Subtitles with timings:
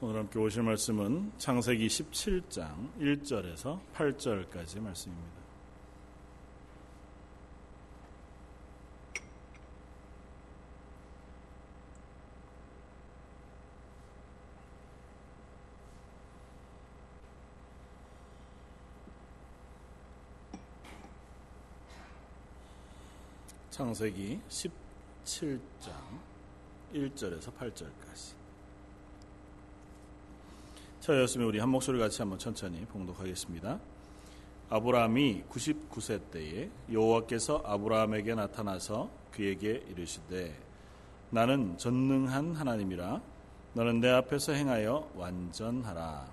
[0.00, 5.40] 오늘 함께 오실 말씀은 창세기 17장 1절에서 8절까지 말씀입니다.
[23.70, 25.60] 창세기 17장
[26.94, 28.37] 1절에서 8절까지
[31.08, 33.80] 저였으면 우리 한 목소리 같이 한번 천천히 봉독하겠습니다.
[34.68, 40.54] 아브라함이 99세 때에 여호와께서 아브라함에게 나타나서 그에게 이르시되
[41.30, 43.22] 나는 전능한 하나님이라
[43.72, 46.30] 너는 내 앞에서 행하여 완전하라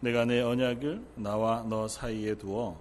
[0.00, 2.76] 내가 내 언약을 나와 너 사이에 두어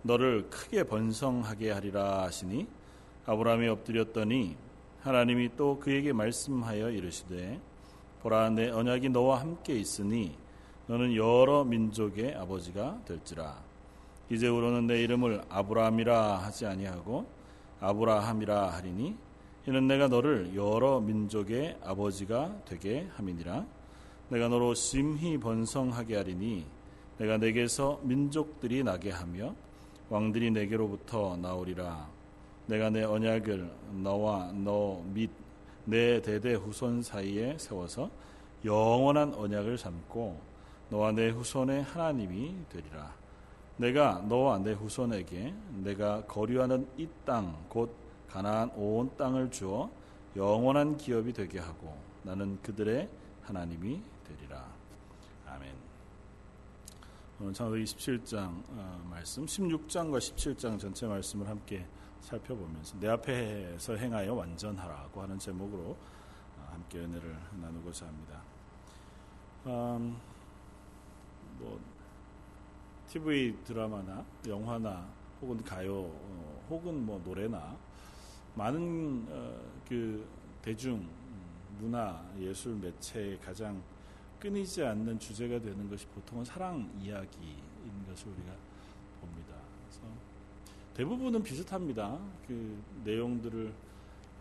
[0.00, 2.66] 너를 크게 번성하게 하리라 하시니
[3.26, 4.56] 아브라함이 엎드렸더니
[5.02, 7.60] 하나님이 또 그에게 말씀하여 이르시되
[8.22, 10.42] 보라 내 언약이 너와 함께 있으니
[10.86, 13.56] 너는 여러 민족의 아버지가 될지라.
[14.30, 17.26] 이제후로는 내 이름을 아브라함이라 하지 아니하고
[17.80, 19.16] 아브라함이라 하리니
[19.66, 23.64] 이는 내가 너를 여러 민족의 아버지가 되게 함이니라.
[24.28, 26.66] 내가 너로 심히 번성하게 하리니
[27.18, 29.54] 내가 내게서 민족들이 나게 하며
[30.10, 32.08] 왕들이 내게로부터 나오리라.
[32.66, 33.70] 내가 내 언약을
[34.02, 35.30] 너와 너 및
[35.86, 38.10] 내 대대 후손 사이에 세워서
[38.64, 40.53] 영원한 언약을 삼고
[40.90, 43.12] 너와 내 후손의 하나님이 되리라.
[43.76, 47.94] 내가 너와 내 후손에게 내가 거류하는 이 땅 곧
[48.28, 49.90] 가나안 온 땅을 주어
[50.36, 53.08] 영원한 기업이 되게 하고 나는 그들의
[53.42, 54.64] 하나님이 되리라.
[55.46, 55.72] 아멘.
[57.40, 61.86] 오늘 창세기 17장 어, 말씀 16장과 17장 전체 말씀을 함께
[62.20, 65.90] 살펴보면서 내 앞에서 행하여 완전하라고 하는 제목으로
[66.58, 68.40] 어, 함께 은혜를 나누고자 합니다.
[69.66, 70.16] 음,
[71.58, 71.80] 뭐
[73.08, 75.06] TV 드라마나 영화나
[75.40, 77.76] 혹은 가요 어, 혹은 뭐 노래나
[78.54, 80.26] 많은 어, 그
[80.62, 81.06] 대중
[81.78, 83.82] 문화 예술 매체의 가장
[84.40, 87.56] 끊이지 않는 주제가 되는 것이 보통은 사랑 이야기인
[88.06, 88.52] 것을 우리가
[89.20, 89.54] 봅니다.
[89.82, 90.02] 그래서
[90.94, 92.18] 대부분은 비슷합니다.
[92.46, 93.72] 그 내용들을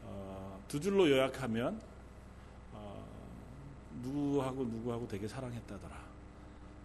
[0.03, 1.81] 어, 두 줄로 요약하면
[2.73, 3.05] 어,
[4.01, 6.02] 누구하고 누구하고 되게 사랑했다더라.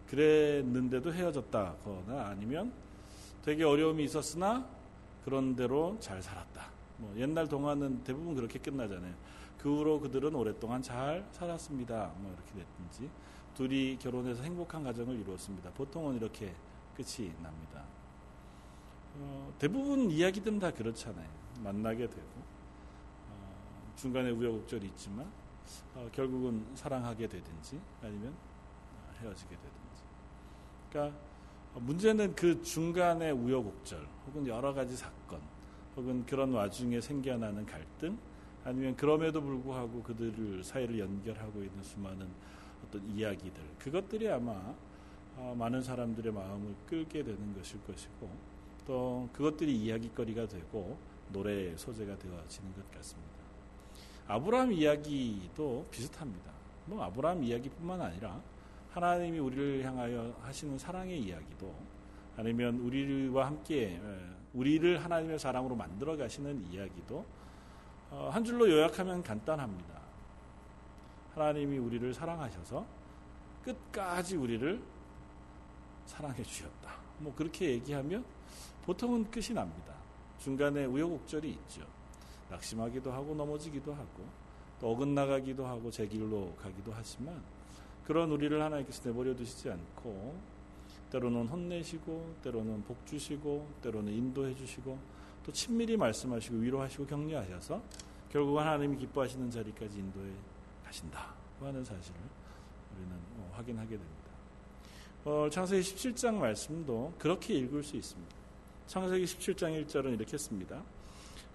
[0.08, 2.72] 그랬는데도 헤어졌다거나 아니면
[3.42, 4.66] 되게 어려움이 있었으나
[5.24, 6.70] 그런대로 잘 살았다.
[6.98, 9.14] 뭐 옛날 동화는 대부분 그렇게 끝나잖아요.
[9.58, 12.12] 그 후로 그들은 오랫동안 잘 살았습니다.
[12.19, 13.10] 뭐 이렇게 됐든지
[13.54, 15.70] 둘이 결혼해서 행복한 가정을 이루었습니다.
[15.70, 16.54] 보통은 이렇게
[16.96, 17.84] 끝이 납니다.
[19.16, 21.28] 어, 대부분 이야기들은 다 그렇잖아요.
[21.62, 22.28] 만나게 되고
[23.30, 25.30] 어, 중간에 우여곡절이 있지만
[25.94, 28.34] 어, 결국은 사랑하게 되든지 아니면
[29.20, 29.77] 헤어지게 되든지.
[30.91, 31.16] 그러니까
[31.75, 35.41] 문제는 그 중간의 우여곡절 혹은 여러 가지 사건
[35.97, 38.19] 혹은 그런 와중에 생겨나는 갈등
[38.65, 42.28] 아니면 그럼에도 불구하고 그들을 사이를 연결하고 있는 수많은
[42.84, 44.75] 어떤 이야기들 그것들이 아마
[45.37, 48.28] 어, 많은 사람들의 마음을 끌게 되는 것일 것이고
[48.87, 50.99] 또 그것들이 이야기거리가 되고
[51.32, 53.38] 노래의 소재가 되어지는 것 같습니다.
[54.26, 56.50] 아브라함 이야기도 비슷합니다.
[56.87, 58.41] 뭐 아브라함 이야기뿐만 아니라
[58.93, 61.75] 하나님이 우리를 향하여 하시는 사랑의 이야기도
[62.37, 64.00] 아니면 우리와 함께
[64.54, 67.25] 우리를 하나님의 사랑으로 만들어 가시는 이야기도
[68.10, 70.00] 어, 한 줄로 요약하면 간단합니다.
[71.34, 72.87] 하나님이 우리를 사랑하셔서
[73.62, 74.82] 끝까지 우리를
[76.06, 76.94] 사랑해 주셨다.
[77.19, 78.25] 뭐 그렇게 얘기하면
[78.87, 79.94] 보통은 끝이 납니다.
[80.38, 81.82] 중간에 우여곡절이 있죠.
[82.49, 84.25] 낙심하기도 하고 넘어지기도 하고
[84.81, 87.43] 또 어긋나가기도 하고 제 길로 가기도 하지만
[88.08, 90.34] 그런 우리를 하나님께서 내버려 두시지 않고
[91.10, 94.98] 때로는 혼내시고 때로는 복 주시고 때로는 인도해 주시고
[95.44, 97.82] 또 친밀히 말씀하시고 위로하시고 격려하셔서
[98.32, 100.30] 결국 하나님이 기뻐하시는 자리까지 인도해
[100.86, 102.16] 가신다 하는 사실을
[102.96, 104.31] 우리는 어, 확인하게 됩니다.
[105.26, 108.34] 어, 창세기 17장 말씀도 그렇게 읽을 수 있습니다.
[108.87, 110.82] 창세기 17장 1절은 이렇게 씁니다.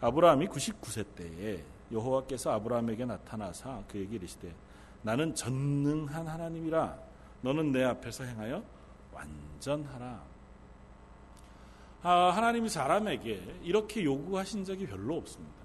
[0.01, 4.53] 아브라함이 99세 때에 여호와께서 아브라함에게 나타나사 그에게 이르시되
[5.03, 6.97] 나는 전능한 하나님이라
[7.41, 8.63] 너는 내 앞에서 행하여
[9.11, 10.23] 완전하라.
[12.01, 15.63] 아, 하나님이 사람에게 이렇게 요구하신 적이 별로 없습니다.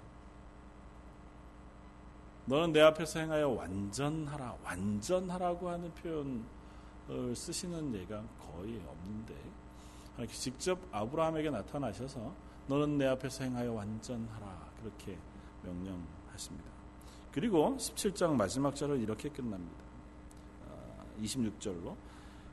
[2.45, 4.57] 너는 내 앞에서 행하여 완전하라.
[4.63, 9.35] 완전하라고 하는 표현을 쓰시는 예가 거의 없는데
[10.31, 12.33] 직접 아브라함에게 나타나셔서
[12.67, 14.69] 너는 내 앞에서 행하여 완전하라.
[14.81, 15.17] 그렇게
[15.63, 16.78] 명령하십니다.
[17.31, 19.89] 그리고 17장 마지막 절은 이렇게 끝납니다.
[21.21, 21.95] 26절로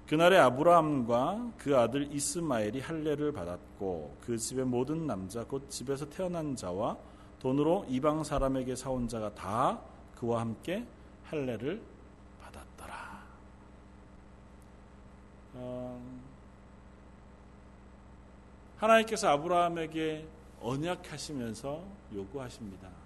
[0.06, 6.96] 그날에 아브라함과 그 아들 이스마엘이 할례를 받았고 그 집의 모든 남자 곧 집에서 태어난 자와
[7.40, 9.80] 돈으로 이방 사람에게 사온 자가 다
[10.14, 10.86] 그와 함께
[11.24, 11.82] 할례를
[12.40, 13.26] 받았더라.
[15.54, 16.00] 어,
[18.78, 20.28] 하나님께서 아브라함에게
[20.60, 21.82] 언약하시면서
[22.14, 23.05] 요구하십니다.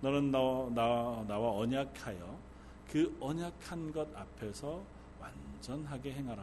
[0.00, 0.38] 너는 나,
[0.74, 2.38] 나, 나와 언약하여
[2.90, 4.80] 그 언약한 것 앞에서
[5.20, 6.42] 완전하게 행하라.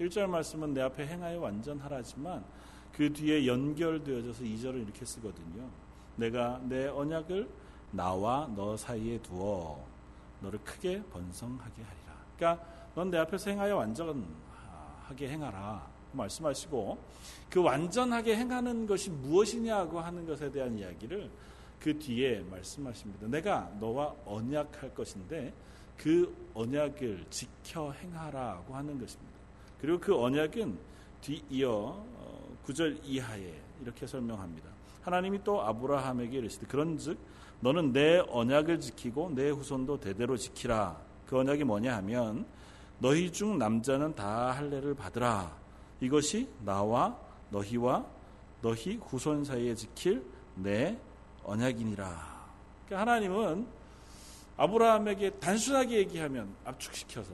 [0.00, 2.44] 1절 말씀은 내 앞에 행하여 완전하라지만
[2.92, 5.68] 그 뒤에 연결되어져서 2절을 이렇게 쓰거든요.
[6.16, 7.48] 내가 내 언약을
[7.92, 9.78] 나와 너 사이에 두어
[10.40, 12.14] 너를 크게 번성하게 하리라.
[12.36, 15.96] 그러니까 넌 내 앞에서 행하여 완전하게 행하라.
[16.12, 16.98] 말씀하시고
[17.50, 21.30] 그 완전하게 행하는 것이 무엇이냐고 하는 것에 대한 이야기를
[21.80, 23.26] 그 뒤에 말씀하십니다.
[23.28, 25.52] 내가 너와 언약할 것인데
[25.96, 29.36] 그 언약을 지켜 행하라고 하는 것입니다.
[29.80, 30.78] 그리고 그 언약은
[31.20, 32.04] 뒤이어
[32.64, 34.68] 9절 어, 이하에 이렇게 설명합니다.
[35.02, 37.18] 하나님이 또 아브라함에게 이르시되 그런즉
[37.60, 41.00] 너는 내 언약을 지키고 내 후손도 대대로 지키라.
[41.26, 42.46] 그 언약이 뭐냐 하면
[42.98, 45.56] 너희 중 남자는 다 할례를 받으라.
[46.00, 47.16] 이것이 나와
[47.50, 48.04] 너희와
[48.62, 50.24] 너희 후손 사이에 지킬
[50.54, 50.98] 내
[51.46, 52.36] 언약이니라.
[52.86, 53.66] 그러니까 하나님은
[54.56, 57.32] 아브라함에게 단순하게 얘기하면 압축시켜서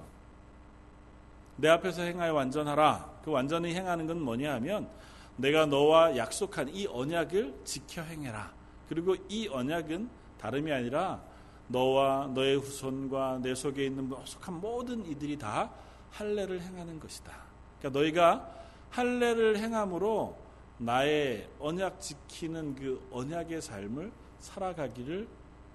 [1.57, 3.11] 내 앞에서 행하여 완전하라.
[3.25, 4.89] 그 완전히 행하는 건 뭐냐 하면
[5.37, 8.53] 내가 너와 약속한 이 언약을 지켜 행해라.
[8.89, 11.21] 그리고 이 언약은 다름이 아니라
[11.69, 15.71] 너와 너의 후손과 내 속에 있는 속한 모든 이들이 다
[16.11, 17.33] 할례를 행하는 것이다.
[17.79, 18.51] 그러니까 너희가
[18.91, 20.37] 할례를 행함으로
[20.85, 25.29] 나의 언약 지키는 그 언약의 삶을 살아가기를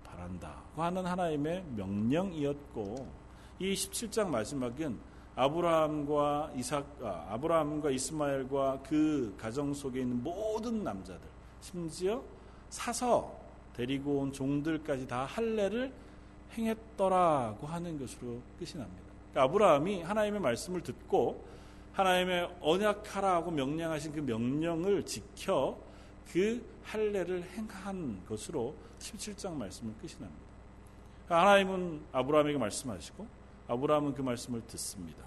[0.03, 3.07] 바란다고 하는 하나님의 명령이었고
[3.59, 4.99] 이 17장 마지막은
[5.35, 11.21] 아브라함과 이삭 아, 아브라함과 이스마엘과 그 가정 속에 있는 모든 남자들
[11.61, 12.21] 심지어
[12.69, 13.33] 사서
[13.75, 15.93] 데리고 온 종들까지 다 할례를
[16.53, 19.03] 행했더라고 하는 것으로 끝이 납니다.
[19.31, 21.45] 그러니까 아브라함이 하나님의 말씀을 듣고
[21.97, 25.75] 하나님의 언약하라고 명령하신 그 명령을 지켜
[26.31, 30.45] 그 할례를 행한 것으로 17장 말씀을 끝이 납니다.
[31.27, 33.25] 하나님은 아브라함에게 말씀하시고
[33.67, 35.23] 아브라함은 그 말씀을 듣습니다.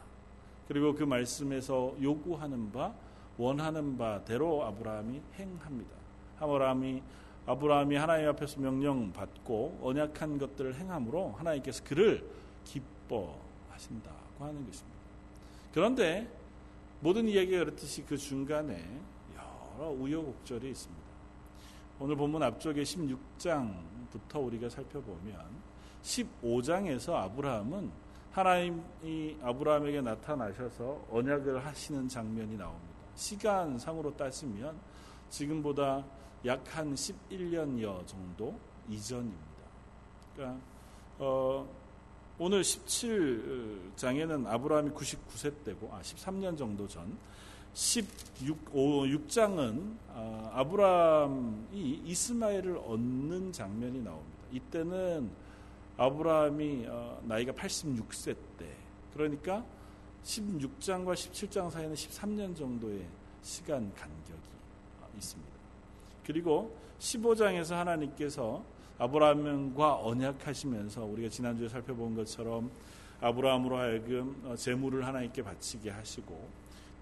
[0.68, 2.94] 그리고 그 말씀에서 요구하는 바
[3.36, 5.90] 원하는 바대로 아브라함이 행합니다.
[6.38, 7.02] 아브라함이
[7.46, 12.24] 아브라함이 하나님 앞에서 명령 받고 언약한 것들을 행함으로 하나님께서 그를
[12.62, 15.00] 기뻐하신다고 하는 것입니다.
[15.72, 16.39] 그런데
[17.00, 18.84] 모든 이야기가 그렇듯이 그 중간에
[19.34, 21.02] 여러 우여곡절이 있습니다.
[21.98, 25.34] 오늘 본문 앞쪽에 16장부터 우리가 살펴보면
[26.02, 27.90] 15장에서 아브라함은
[28.32, 32.94] 하나님이 아브라함에게 나타나셔서 언약을 하시는 장면이 나옵니다.
[33.16, 34.78] 시간상으로 따지면
[35.30, 36.04] 지금보다
[36.46, 38.58] 약 한 11년여 정도
[38.88, 39.40] 이전입니다.
[40.34, 40.60] 그러니까
[41.18, 41.68] 어,
[42.42, 47.14] 오늘 17장에는 아브라함이 99세 때고 아 13년 정도 전
[47.74, 54.38] 16, 6장은 아, 아브라함이 이스마엘을 얻는 장면이 나옵니다.
[54.52, 55.30] 이때는
[55.98, 58.74] 아브라함이 어, 나이가 86세 때
[59.12, 59.62] 그러니까
[60.24, 63.06] 16장과 17장 사이에는 13년 정도의
[63.42, 64.40] 시간 간격이
[65.18, 65.52] 있습니다.
[66.24, 68.64] 그리고 15장에서 하나님께서
[69.00, 72.70] 아브라함과 언약하시면서 우리가 지난주에 살펴본 것처럼
[73.22, 76.48] 아브라함으로 하여금 어, 재물을 하나님께 바치게 하시고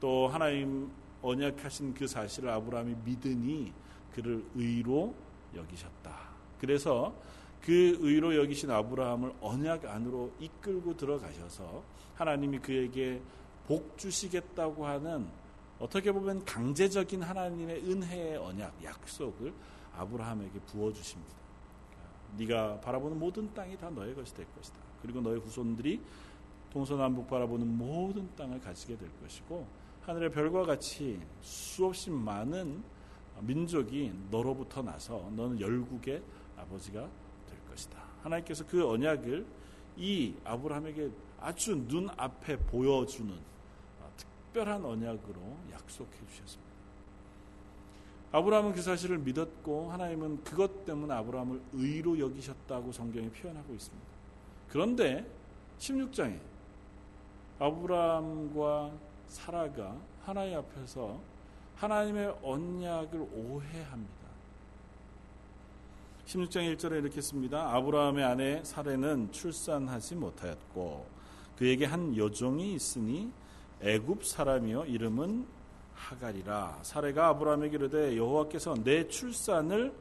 [0.00, 0.90] 또 하나님
[1.22, 3.72] 언약하신 그 사실을 아브라함이 믿으니
[4.14, 5.12] 그를 의로
[5.56, 6.16] 여기셨다.
[6.60, 7.12] 그래서
[7.60, 11.82] 그 의로 여기신 아브라함을 언약 안으로 이끌고 들어가셔서
[12.14, 13.20] 하나님이 그에게
[13.66, 15.26] 복 주시겠다고 하는
[15.80, 19.52] 어떻게 보면 강제적인 하나님의 은혜의 언약, 약속을
[19.96, 21.47] 아브라함에게 부어 주십니다.
[22.36, 24.78] 네가 바라보는 모든 땅이 다 너의 것이 될 것이다.
[25.02, 26.00] 그리고 너의 후손들이
[26.70, 29.66] 동서남북 바라보는 모든 땅을 가지게 될 것이고
[30.02, 32.82] 하늘의 별과 같이 수없이 많은
[33.40, 36.22] 민족이 너로부터 나서 너는 열국의
[36.56, 37.00] 아버지가
[37.48, 38.02] 될 것이다.
[38.22, 39.46] 하나님께서 그 언약을
[39.96, 43.32] 이 아브라함에게 아주 눈앞에 보여주는
[44.16, 46.67] 특별한 언약으로 약속해 주셨습니다.
[48.30, 54.06] 아브라함은 그 사실을 믿었고 하나님은 그것 때문에 아브라함을 의로 여기셨다고 성경이 표현하고 있습니다.
[54.68, 55.26] 그런데
[55.78, 56.38] 16장에
[57.58, 58.92] 아브라함과
[59.28, 61.18] 사라가 하나님 앞에서
[61.76, 64.18] 하나님의 언약을 오해합니다.
[66.26, 67.74] 16장 1절에 이렇게 씁니다.
[67.74, 71.06] 아브라함의 아내 사례는 출산하지 못하였고
[71.56, 73.32] 그에게 한 여종이 있으니
[73.80, 75.46] 애굽 사람이요 이름은
[75.98, 79.92] 하갈이라 사례가 아브라함에게 이르되 여호와께서 내 출산을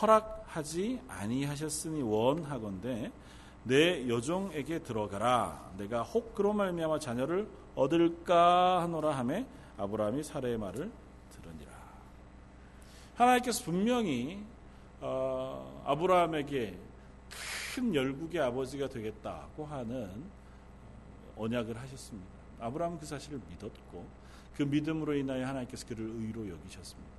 [0.00, 3.12] 허락하지 아니하셨으니 원하건대
[3.64, 9.46] 내 여종에게 들어가라 내가 혹 그로 말미암아 자녀를 얻을까 하노라 하매
[9.78, 10.90] 아브라함이 사례의 말을
[11.30, 11.72] 들으니라
[13.16, 14.42] 하나님께서 분명히
[15.00, 16.78] 어, 아브라함에게
[17.74, 20.24] 큰 열국의 아버지가 되겠다고 하는
[21.36, 22.30] 언약을 하셨습니다.
[22.60, 24.06] 아브라함은 그 사실을 믿었고
[24.56, 27.10] 그 믿음으로 인하여 하나님께서 그를 의로 여기셨습니다.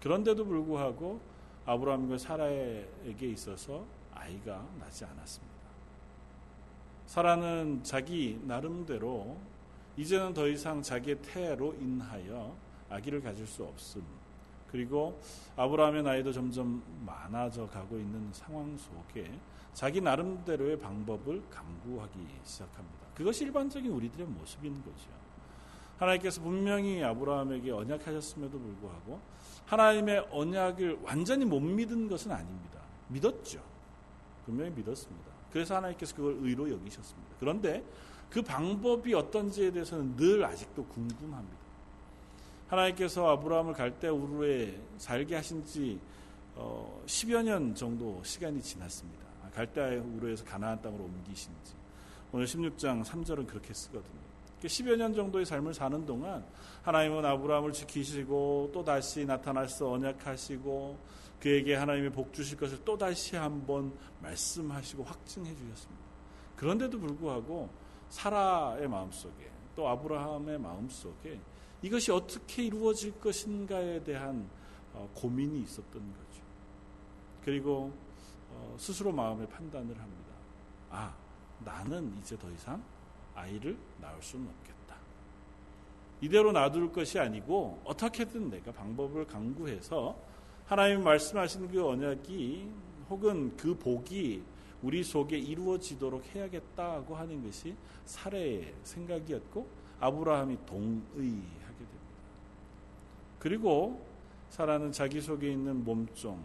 [0.00, 1.20] 그런데도 불구하고
[1.66, 5.54] 아브라함과 사라에게 있어서 아이가 나지 않았습니다.
[7.06, 9.36] 사라는 자기 나름대로
[9.96, 12.56] 이제는 더 이상 자기의 태로 인하여
[12.88, 14.02] 아기를 가질 수 없음.
[14.70, 15.20] 그리고
[15.56, 19.30] 아브라함의 나이도 점점 많아져 가고 있는 상황 속에
[19.72, 23.06] 자기 나름대로의 방법을 강구하기 시작합니다.
[23.14, 25.23] 그것이 일반적인 우리들의 모습인 거죠.
[25.98, 29.20] 하나님께서 분명히 아브라함에게 언약하셨음에도 불구하고
[29.66, 32.80] 하나님의 언약을 완전히 못 믿은 것은 아닙니다.
[33.08, 33.62] 믿었죠.
[34.44, 35.30] 분명히 믿었습니다.
[35.52, 37.36] 그래서 하나님께서 그걸 의로 여기셨습니다.
[37.38, 37.84] 그런데
[38.28, 41.64] 그 방법이 어떤지에 대해서는 늘 아직도 궁금합니다.
[42.68, 46.00] 하나님께서 아브라함을 갈대 우르에 살게 하신 지
[46.56, 49.24] 어, 10여 년 정도 시간이 지났습니다.
[49.54, 51.74] 갈대 우르에서 가나안 땅으로 옮기신 지.
[52.32, 54.23] 오늘 16장 3절은 그렇게 쓰거든요.
[54.68, 56.44] 10여 년 정도의 삶을 사는 동안
[56.82, 60.98] 하나님은 아브라함을 지키시고 또 다시 나타나서 언약하시고
[61.40, 63.92] 그에게 하나님의 복 주실 것을 또 다시 한번
[64.22, 66.04] 말씀하시고 확증해 주셨습니다.
[66.56, 67.68] 그런데도 불구하고
[68.08, 71.40] 사라의 마음속에 또 아브라함의 마음속에
[71.82, 74.48] 이것이 어떻게 이루어질 것인가에 대한
[74.94, 76.42] 어, 고민이 있었던 거죠.
[77.44, 77.92] 그리고
[78.50, 80.32] 어, 스스로 마음의 판단을 합니다.
[80.90, 81.14] 아,
[81.58, 82.82] 나는 이제 더 이상
[83.34, 84.96] 아이를 낳을 수는 없겠다.
[86.20, 90.16] 이대로 놔둘 것이 아니고 어떻게든 내가 방법을 강구해서
[90.66, 92.70] 하나님 말씀하시는 그 언약이
[93.10, 94.42] 혹은 그 복이
[94.82, 97.74] 우리 속에 이루어지도록 해야겠다고 하는 것이
[98.04, 99.66] 사례의 생각이었고
[100.00, 101.42] 아브라함이 동의
[103.38, 104.02] 그리고
[104.48, 106.42] 사라는 자기 속에 있는 몸종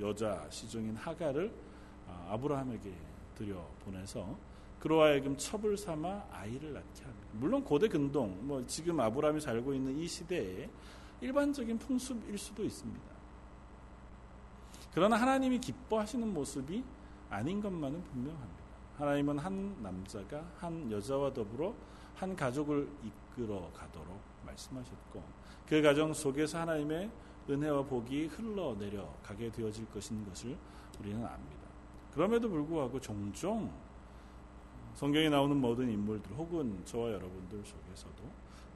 [0.00, 1.50] 여자 시종인 하가를
[2.06, 2.92] 아, 아브라함에게
[3.38, 4.36] 들여 보내서
[4.80, 7.28] 그로 하여금 첩을 삼아 아이를 낳게 합니다.
[7.32, 10.68] 물론 고대 근동, 뭐 지금 아브라함이 살고 있는 이 시대에
[11.20, 13.10] 일반적인 풍습일 수도 있습니다.
[14.92, 16.82] 그러나 하나님이 기뻐하시는 모습이
[17.28, 18.60] 아닌 것만은 분명합니다.
[18.96, 21.74] 하나님은 한 남자가 한 여자와 더불어
[22.14, 25.22] 한 가족을 이끌어 가도록 말씀하셨고
[25.66, 27.10] 그 가정 속에서 하나님의
[27.48, 30.56] 은혜와 복이 흘러내려 가게 되어질 것인 것을
[30.98, 31.60] 우리는 압니다.
[32.12, 33.72] 그럼에도 불구하고 종종
[34.94, 38.22] 성경에 나오는 모든 인물들 혹은 저와 여러분들 속에서도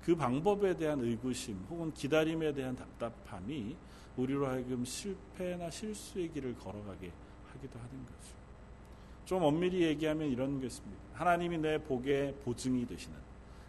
[0.02, 3.76] 그 방법에 대한 의구심 혹은 기다림에 대한 답답함이
[4.16, 7.10] 우리로 하여금 실패나 실수의 길을 걸어가게
[7.52, 8.34] 하기도 하는 거죠.
[9.24, 11.02] 좀 엄밀히 얘기하면 이런 것입니다.
[11.14, 13.16] 하나님이 내 복의 보증이 되시는.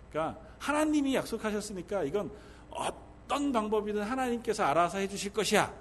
[0.09, 2.31] 그러니까 하나님이 약속하셨으니까 이건
[2.69, 5.73] 어떤 방법이든 하나님께서 알아서 해주실 것이야.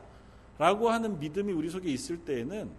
[0.59, 2.71] 라고 하는 믿음이 우리 속에 있을 때에는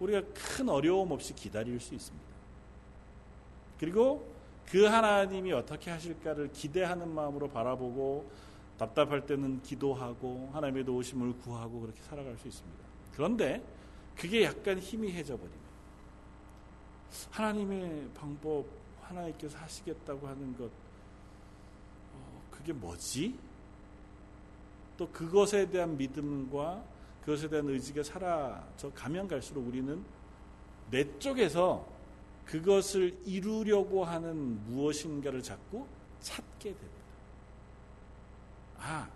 [0.00, 2.27] 우리가 큰 어려움 없이 기다릴 수 있습니다.
[3.78, 4.32] 그리고
[4.66, 8.30] 그 하나님이 어떻게 하실까를 기대하는 마음으로 바라보고
[8.78, 12.84] 답답할 때는 기도하고 하나님의 도우심을 구하고 그렇게 살아갈 수 있습니다.
[13.14, 13.62] 그런데
[14.16, 15.68] 그게 약간 희미해져 버립니다.
[17.30, 18.66] 하나님의 방법
[19.02, 23.38] 하나님께서 하시겠다고 하는 것 어, 그게 뭐지?
[24.98, 26.84] 또 그것에 대한 믿음과
[27.22, 30.04] 그것에 대한 의지가 사라져 가면 갈수록 우리는
[30.90, 31.86] 내 쪽에서
[32.48, 35.86] 그것을 이루려고 하는 무엇인가를 자꾸
[36.20, 36.98] 찾게 됩니다.
[38.78, 39.08] 아,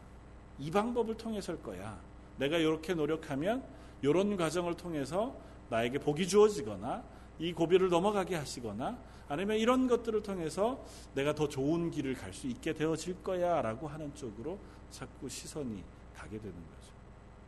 [0.59, 1.99] 이 방법을 통해서일 거야.
[2.37, 3.65] 내가 이렇게 노력하면
[4.03, 5.35] 이런 과정을 통해서
[5.71, 7.03] 나에게 복이 주어지거나
[7.39, 8.99] 이 고비를 넘어가게 하시거나
[9.29, 10.85] 아니면 이런 것들을 통해서
[11.15, 14.59] 내가 더 좋은 길을 갈 수 있게 되어질 거야 라고 하는 쪽으로
[14.91, 15.83] 자꾸 시선이
[16.15, 16.93] 가게 되는 거죠.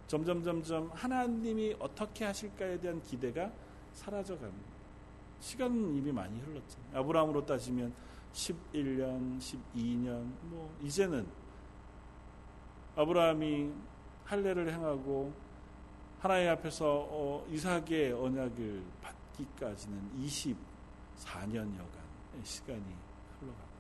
[0.07, 3.53] 점점 점점 하나님이 어떻게 하실까에 대한 기대가
[3.93, 4.74] 사라져 갑니다.
[5.45, 6.79] 시간은 이미 많이 흘렀죠.
[6.95, 7.93] 아브라함으로 따지면
[8.33, 11.27] 11년, 12년, 뭐 이제는
[12.97, 13.71] 아브라함이
[14.25, 15.35] 할례를 행하고
[16.19, 20.57] 하나님 앞에서 어, 이삭의 언약을 받기까지는 24년여간의
[22.43, 22.81] 시간이
[23.39, 23.75] 흘러갑니다.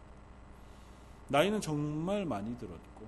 [1.28, 3.06] 나이는 정말 많이 들었고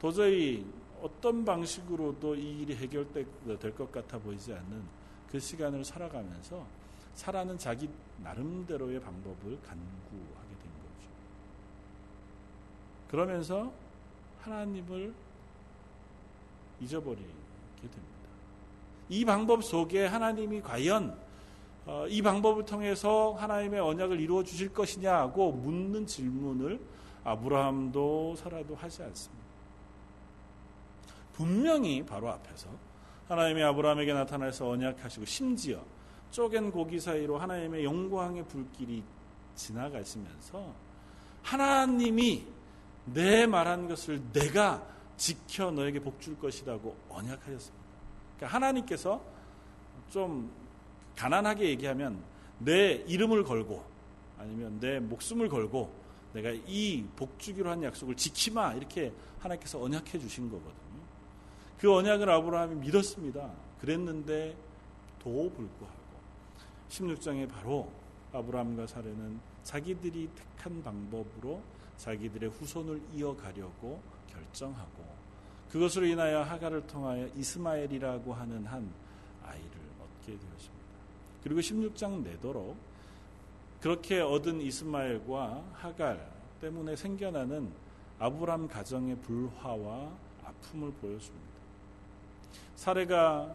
[0.00, 0.64] 도저히
[1.02, 4.82] 어떤 방식으로도 이 일이 해결될 것 같아 보이지 않는
[5.30, 6.66] 그 시간을 살아가면서
[7.14, 7.88] 사라는 자기
[8.22, 11.08] 나름대로의 방법을 간구하게 된 거죠.
[13.10, 13.72] 그러면서
[14.42, 15.14] 하나님을
[16.80, 17.24] 잊어버리게
[17.80, 18.14] 됩니다.
[19.08, 21.16] 이 방법 속에 하나님이 과연
[21.86, 26.80] 어, 이 방법을 통해서 하나님의 언약을 이루어 주실 것이냐고 묻는 질문을
[27.24, 29.44] 아브라함도 사라도 하지 않습니다.
[31.34, 32.68] 분명히 바로 앞에서
[33.28, 35.84] 하나님이 아브라함에게 나타나서 언약하시고 심지어
[36.34, 39.04] 쪼갠 고기 사이로 하나님의 영광의 불길이
[39.54, 40.74] 지나가시면서
[41.44, 42.44] 하나님이
[43.06, 44.84] 내 말한 것을 내가
[45.16, 47.84] 지켜 너에게 복줄 것이라고 언약하셨습니다.
[48.36, 49.22] 그러니까 하나님께서
[50.10, 50.50] 좀
[51.14, 52.20] 가난하게 얘기하면
[52.58, 53.84] 내 이름을 걸고
[54.36, 55.88] 아니면 내 목숨을 걸고
[56.32, 60.74] 내가 이 복 주기로 한 약속을 지키마 이렇게 하나님께서 언약해 주신 거거든요.
[61.78, 63.52] 그 언약을 아브라함이 믿었습니다.
[63.80, 64.56] 그랬는데
[65.22, 66.03] 도 불구하고
[66.94, 67.90] 16장에 바로
[68.32, 71.60] 아브라함과 사례는 자기들이 택한 방법으로
[71.96, 75.04] 자기들의 후손을 이어가려고 결정하고
[75.70, 78.88] 그것으로 인하여 하가를 통하여 이스마엘이라고 하는 한
[79.44, 79.70] 아이를
[80.00, 80.84] 얻게 되었습니다.
[81.42, 82.76] 그리고 16장 내도록
[83.80, 87.70] 그렇게 얻은 이스마엘과 하갈 때문에 생겨나는
[88.18, 90.10] 아브람 가정의 불화와
[90.44, 91.44] 아픔을 보였습니다.
[92.76, 93.54] 사례가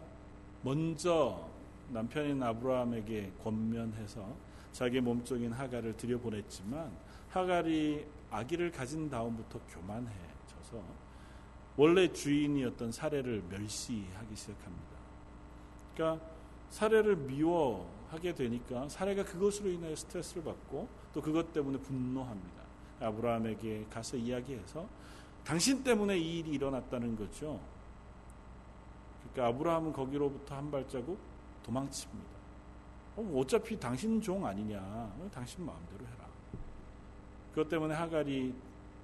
[0.62, 1.49] 먼저
[1.92, 4.36] 남편인 아브라함에게 권면해서
[4.72, 6.92] 자기 몸종인 하갈을 들여보냈지만
[7.30, 10.84] 하갈이 아기를 가진 다음부터 교만해져서
[11.78, 14.90] 원래 주인이었던 사례를 멸시하기 시작합니다.
[15.94, 16.26] 그러니까
[16.70, 22.60] 사례를 미워하게 되니까 사례가 그것으로 인하여 스트레스를 받고 또 그것 때문에 분노합니다.
[23.00, 24.88] 아브라함에게 가서 이야기해서
[25.44, 27.60] 당신 때문에 이 일이 일어났다는 거죠.
[29.34, 31.29] 그러니까 아브라함은 거기로부터 한 발자국
[31.70, 32.30] 도망칩니다.
[33.18, 35.14] 어, 어차피 당신 종 아니냐.
[35.34, 36.26] 당신 마음대로 해라.
[37.54, 38.54] 그것 때문에 하갈이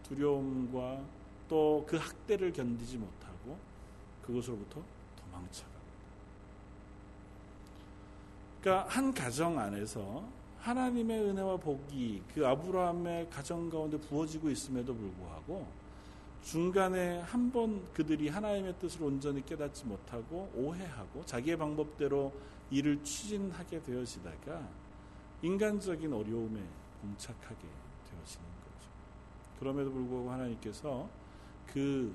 [0.03, 0.99] 두려움과
[1.47, 3.55] 또 그 학대를 견디지 못하고
[4.25, 4.81] 그것으로부터
[5.21, 5.75] 도망쳐갑니다.
[8.61, 10.23] 그러니까 한 가정 안에서
[10.59, 15.67] 하나님의 은혜와 복이 그 아브라함의 가정 가운데 부어지고 있음에도 불구하고
[16.43, 22.33] 중간에 한 번 그들이 하나님의 뜻을 온전히 깨닫지 못하고 오해하고 자기의 방법대로
[22.71, 24.67] 일을 추진하게 되어지다가
[25.41, 26.61] 인간적인 어려움에
[27.01, 27.67] 봉착하게
[28.09, 28.89] 되어지는 거죠.
[29.59, 31.07] 그럼에도 불구하고 하나님께서
[31.67, 32.13] 그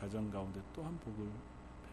[0.00, 1.28] 가정 가운데 또한 복을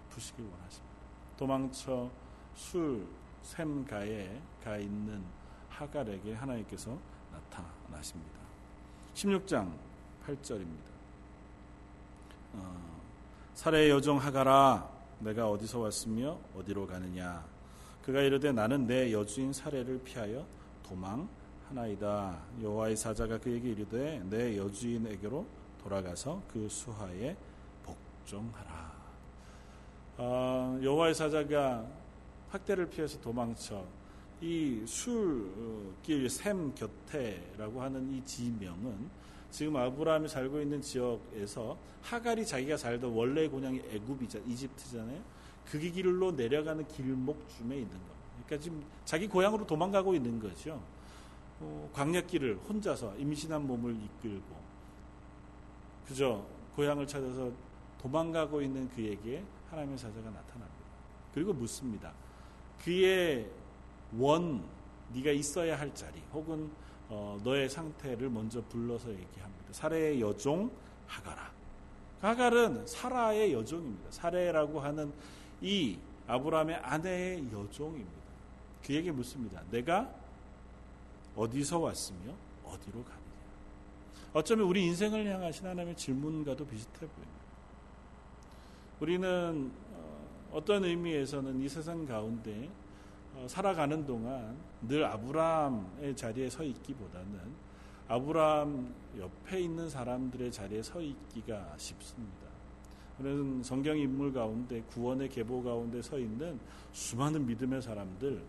[0.09, 0.95] 베푸시길 원하십니다.
[1.37, 2.09] 도망쳐
[2.55, 3.07] 술
[3.43, 5.23] 샘가에 가 있는
[5.69, 6.97] 하갈에게 하나님께서
[7.31, 8.39] 나타나십니다.
[9.13, 9.71] 16장
[10.25, 10.89] 8절입니다.
[12.53, 13.01] 어,
[13.53, 17.45] 사례의 여종 하가라 내가 어디서 왔으며 어디로 가느냐?
[18.03, 20.45] 그가 이르되 나는 내 여주인 사례를 피하여
[20.83, 22.37] 도망하나이다.
[22.61, 25.45] 여호와의 사자가 그에게 이르되 내 여주인에게로
[25.83, 27.35] 돌아가서 그 수하에
[27.83, 28.99] 복종하라.
[30.17, 31.85] 어, 여호와의 사자가
[32.49, 33.85] 학대를 피해서 도망쳐
[34.41, 39.09] 이 술길 샘 곁에라고 하는 이 지명은
[39.51, 45.21] 지금 아브라함이 살고 있는 지역에서 하갈이 자기가 살던 원래 고향이 애굽이자 이집트잖아요.
[45.65, 48.19] 그 길로 내려가는 길목쯤에 있는 거.
[48.45, 50.81] 그러니까 지금 자기 고향으로 도망가고 있는 거죠.
[51.59, 54.55] 어, 광야길을 혼자서 임신한 몸을 이끌고
[56.07, 56.43] 그저
[56.75, 57.51] 고향을 찾아서
[58.01, 60.79] 도망가고 있는 그에게 하나님의 사자가 나타납니다.
[61.33, 62.11] 그리고 묻습니다.
[62.83, 63.49] 그의
[64.17, 64.63] 원
[65.13, 66.69] 네가 있어야 할 자리 혹은
[67.09, 69.65] 어, 너의 상태를 먼저 불러서 얘기합니다.
[69.71, 70.71] 사례의 여종
[71.07, 71.51] 하가라.
[72.21, 74.11] 하갈은 사라의 여종입니다.
[74.11, 75.11] 사례라고 하는
[75.61, 78.19] 이 아브라함의 아내의 여종입니다.
[78.83, 79.63] 그에게 묻습니다.
[79.71, 80.13] 내가
[81.35, 83.19] 어디서 왔으며 어디로 가느냐.
[84.33, 87.39] 어쩌면 우리 인생을 향하신 하나님의 질문과도 비슷해 보입니다.
[88.99, 92.88] 우리는 어, 어떤 의미에서는 이 세상 가운데 어,
[93.47, 97.39] 살아가는 동안 늘 아브라함의 자리에 서 있기보다는
[98.07, 102.47] 아브라함 옆에 있는 사람들의 자리에 서 있기가 쉽습니다.
[103.17, 106.59] 그런 성경 인물 가운데 구원의 계보 가운데 서 있는
[106.93, 108.41] 수많은 믿음의 사람들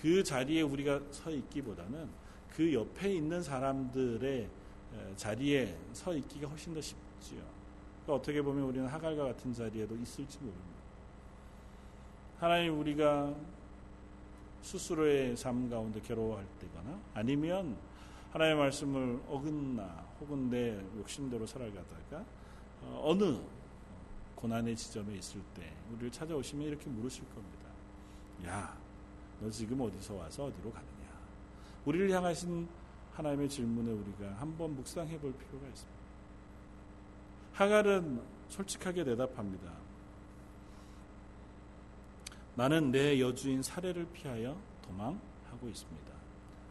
[0.00, 2.08] 그 자리에 우리가 서 있기보다는
[2.50, 4.48] 그 옆에 있는 사람들의
[5.16, 7.40] 자리에 서 있기가 훨씬 더 쉽지요.
[8.02, 10.78] 그러니까 어떻게 보면 우리는 하갈과 같은 자리에도 있을지 모릅니다.
[12.38, 13.34] 하나님 우리가
[14.62, 17.76] 스스로의 삶 가운데 괴로워할 때거나 아니면
[18.32, 22.24] 하나님의 말씀을 어긋나 혹은 내 욕심대로 살아가다가
[22.82, 23.38] 어, 어느
[24.34, 27.68] 고난의 지점에 있을 때 우리를 찾아오시면 이렇게 물으실 겁니다.
[28.46, 28.76] 야,
[29.40, 30.88] 너 지금 어디서 와서 어디로 가느냐?
[31.84, 32.68] 우리를 향하신
[33.14, 35.98] 하나님의 질문에 우리가 한번 묵상해 볼 필요가 있습니다.
[37.54, 39.72] 하갈은 솔직하게 대답합니다.
[42.58, 46.12] 나는 내 여주인 사례를 피하여 도망하고 있습니다.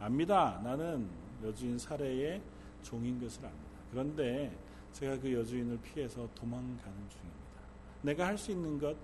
[0.00, 0.60] 압니다.
[0.62, 1.08] 나는
[1.42, 2.42] 여주인 사례의
[2.82, 3.78] 종인 것을 압니다.
[3.90, 4.54] 그런데
[4.92, 7.38] 제가 그 여주인을 피해서 도망가는 중입니다.
[8.02, 8.94] 내가 할 수 있는 것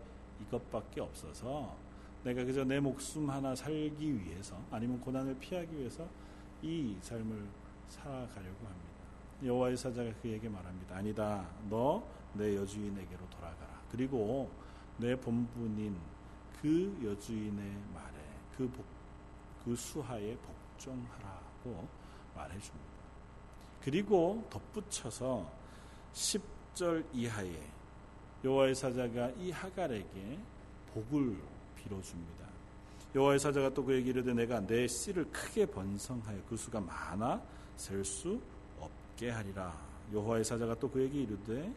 [0.43, 1.75] 이것밖에 없어서
[2.23, 6.07] 내가 그저 내 목숨 하나 살기 위해서 아니면 고난을 피하기 위해서
[6.61, 7.47] 이 삶을
[7.89, 8.95] 살아가려고 합니다.
[9.43, 10.97] 여호와의 사자가 그에게 말합니다.
[10.97, 11.49] 아니다.
[11.71, 13.81] 너 내 여주인에게로 돌아가라.
[13.91, 14.51] 그리고
[14.99, 15.97] 내 본분인
[16.65, 18.15] 그 여주인의 말에
[18.57, 18.87] 그, 복,
[19.67, 21.87] 그 수하에 복종하라고
[22.35, 22.89] 말해줍니다.
[23.83, 25.47] 그리고 덧붙여서
[26.15, 27.55] 10절 이하에
[28.43, 30.39] 여호와의 사자가 이 하갈에게
[30.95, 31.37] 복을
[31.77, 32.47] 빌어줍니다.
[33.15, 37.43] 여호와의 사자가 또 그에게 이르되 내가 내 씨를 크게 번성하여 그 수가 많아
[37.77, 38.41] 셀 수
[38.81, 39.79] 없게 하리라.
[40.15, 41.71] 여호와의 사자가 또 그에게 이르되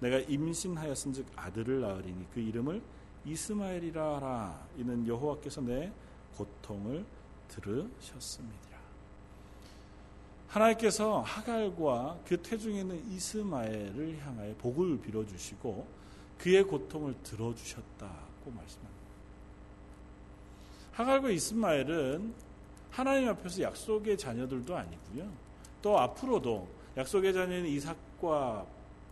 [0.00, 2.82] 내가 임신하였은즉 아들을 낳으리니 그 이름을
[3.24, 4.66] 이스마엘이라 하라.
[4.76, 5.92] 이는 여호와께서 내
[6.36, 7.04] 고통을
[7.48, 8.74] 들으셨습니다.
[10.48, 15.86] 하나님께서 하갈과 그 태중에 있는 이스마엘을 향하여 복을 빌어주시고
[16.38, 19.04] 그의 고통을 들어주셨다고 말씀합니다.
[20.92, 22.34] 하갈과 이스마엘은
[22.90, 25.28] 하나님 앞에서 약속의 자녀들도 아니고요.
[25.82, 28.64] 또 앞으로도 약속의 자녀인 이삭과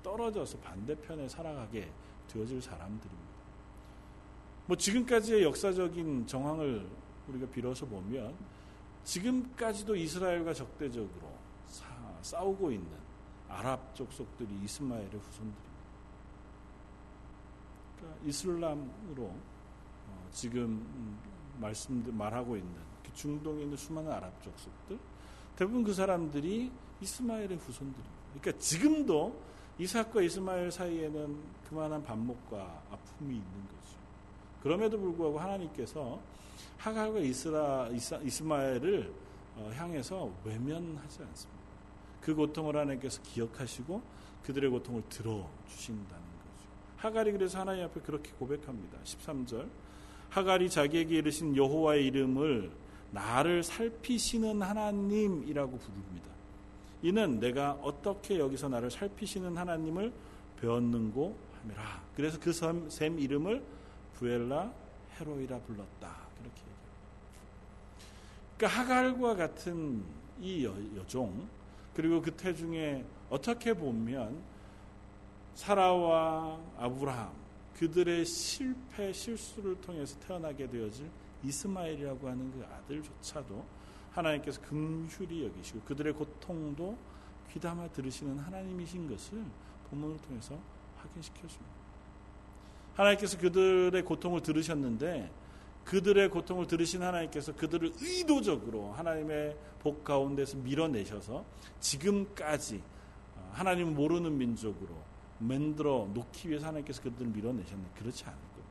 [0.04, 1.88] 떨어져서 반대편에 살아가게
[2.28, 3.31] 되어질 사람들입니다.
[4.66, 6.86] 뭐 지금까지의 역사적인 정황을
[7.28, 8.34] 우리가 빌어서 보면
[9.04, 11.32] 지금까지도 이스라엘과 적대적으로
[12.22, 12.88] 싸우고 있는
[13.48, 15.72] 아랍 족속들이 이스마엘의 후손들입니다.
[17.98, 21.18] 그러니까 이슬람으로 어, 지금
[21.58, 22.72] 말씀 말하고 있는
[23.04, 24.98] 그 중동에 있는 수많은 아랍 족속들
[25.56, 28.10] 대부분 그 사람들이 이스마엘의 후손들입니다.
[28.34, 29.42] 그러니까 지금도
[29.78, 31.36] 이삭과 이스마엘 사이에는
[31.68, 34.01] 그만한 반목과 아픔이 있는 거죠.
[34.62, 36.20] 그럼에도 불구하고 하나님께서
[36.78, 37.88] 하갈과 이스라,
[38.24, 39.12] 이스마엘을
[39.56, 41.62] 어, 향해서 외면하지 않습니다.
[42.20, 44.00] 그 고통을 하나님께서 기억하시고
[44.44, 46.68] 그들의 고통을 들어주신다는 거죠.
[46.96, 48.98] 하갈이 그래서 하나님 앞에 그렇게 고백합니다.
[49.04, 49.68] 13절
[50.30, 52.70] 하갈이 자기에게 이르신 여호와의 이름을
[53.10, 56.30] 나를 살피시는 하나님이라고 부릅니다.
[57.02, 60.12] 이는 내가 어떻게 여기서 나를 살피시는 하나님을
[60.60, 62.02] 배웠는고 하미라.
[62.16, 62.52] 그래서 그
[62.88, 63.62] 샘 이름을
[64.22, 64.72] 부엘라
[65.18, 66.16] 헤로이라 불렀다.
[66.38, 66.62] 그렇게.
[68.56, 70.04] 그러니까 하갈과 같은
[70.40, 71.48] 이 여종
[71.92, 74.40] 그리고 그 태중에 어떻게 보면
[75.54, 77.32] 사라와 아브라함
[77.76, 81.10] 그들의 실패 실수를 통해서 태어나게 되어질
[81.42, 83.66] 이스마엘이라고 하는 그 아들조차도
[84.12, 86.96] 하나님께서 긍휼히 여기시고 그들의 고통도
[87.50, 89.44] 귀담아 들으시는 하나님이신 것을
[89.90, 90.56] 본문을 통해서
[90.98, 91.81] 확인시켜 줍니다.
[92.94, 95.30] 하나님께서 그들의 고통을 들으셨는데
[95.84, 101.44] 그들의 고통을 들으신 하나님께서 그들을 의도적으로 하나님의 복 가운데서 밀어내셔서
[101.80, 102.82] 지금까지
[103.50, 104.94] 하나님 모르는 민족으로
[105.38, 108.62] 만들어 놓기 위해서 하나님께서 그들을 밀어내셨는데 그렇지 않을 겁니다.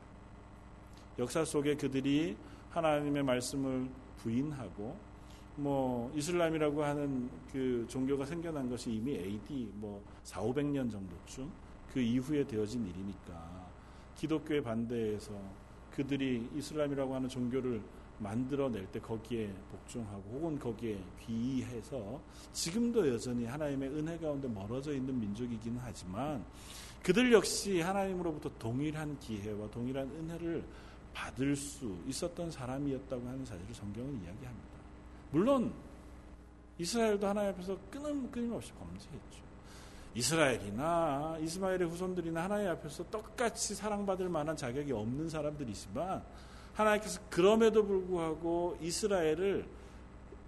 [1.18, 2.36] 역사 속에 그들이
[2.70, 4.96] 하나님의 말씀을 부인하고
[5.56, 11.50] 뭐 이슬람이라고 하는 그 종교가 생겨난 것이 이미 AD 뭐 4, 500년 정도쯤
[11.92, 13.51] 그 이후에 되어진 일이니까
[14.22, 15.32] 기독교에 반대해서
[15.90, 17.82] 그들이 이슬람이라고 하는 종교를
[18.18, 22.20] 만들어낼 때 거기에 복종하고 혹은 거기에 귀의해서
[22.52, 26.44] 지금도 여전히 하나님의 은혜 가운데 멀어져 있는 민족이기는 하지만
[27.02, 30.64] 그들 역시 하나님으로부터 동일한 기회와 동일한 은혜를
[31.12, 34.78] 받을 수 있었던 사람이었다고 하는 사실을 성경은 이야기합니다.
[35.32, 35.72] 물론
[36.78, 39.51] 이스라엘도 하나님 앞에서 끊임, 끊임없이 범죄했죠.
[40.14, 46.22] 이스라엘이나 이스마엘의 후손들이나 하나님 앞에서 똑같이 사랑받을 만한 자격이 없는 사람들이지만
[46.74, 49.66] 하나님께서 그럼에도 불구하고 이스라엘을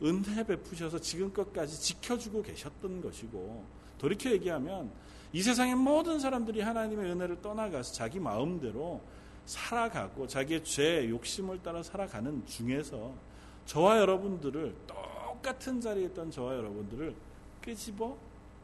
[0.02, 3.64] 은혜 베푸셔서 지금껏까지 지켜주고 계셨던 것이고
[3.98, 4.90] 돌이켜 얘기하면
[5.32, 9.00] 이 세상의 모든 사람들이 하나님의 은혜를 떠나가서 자기 마음대로
[9.46, 13.12] 살아가고 자기의 죄 욕심을 따라 살아가는 중에서
[13.66, 17.14] 저와 여러분들을 똑같은 자리에 있던 저와 여러분들을
[17.62, 18.16] 끄집어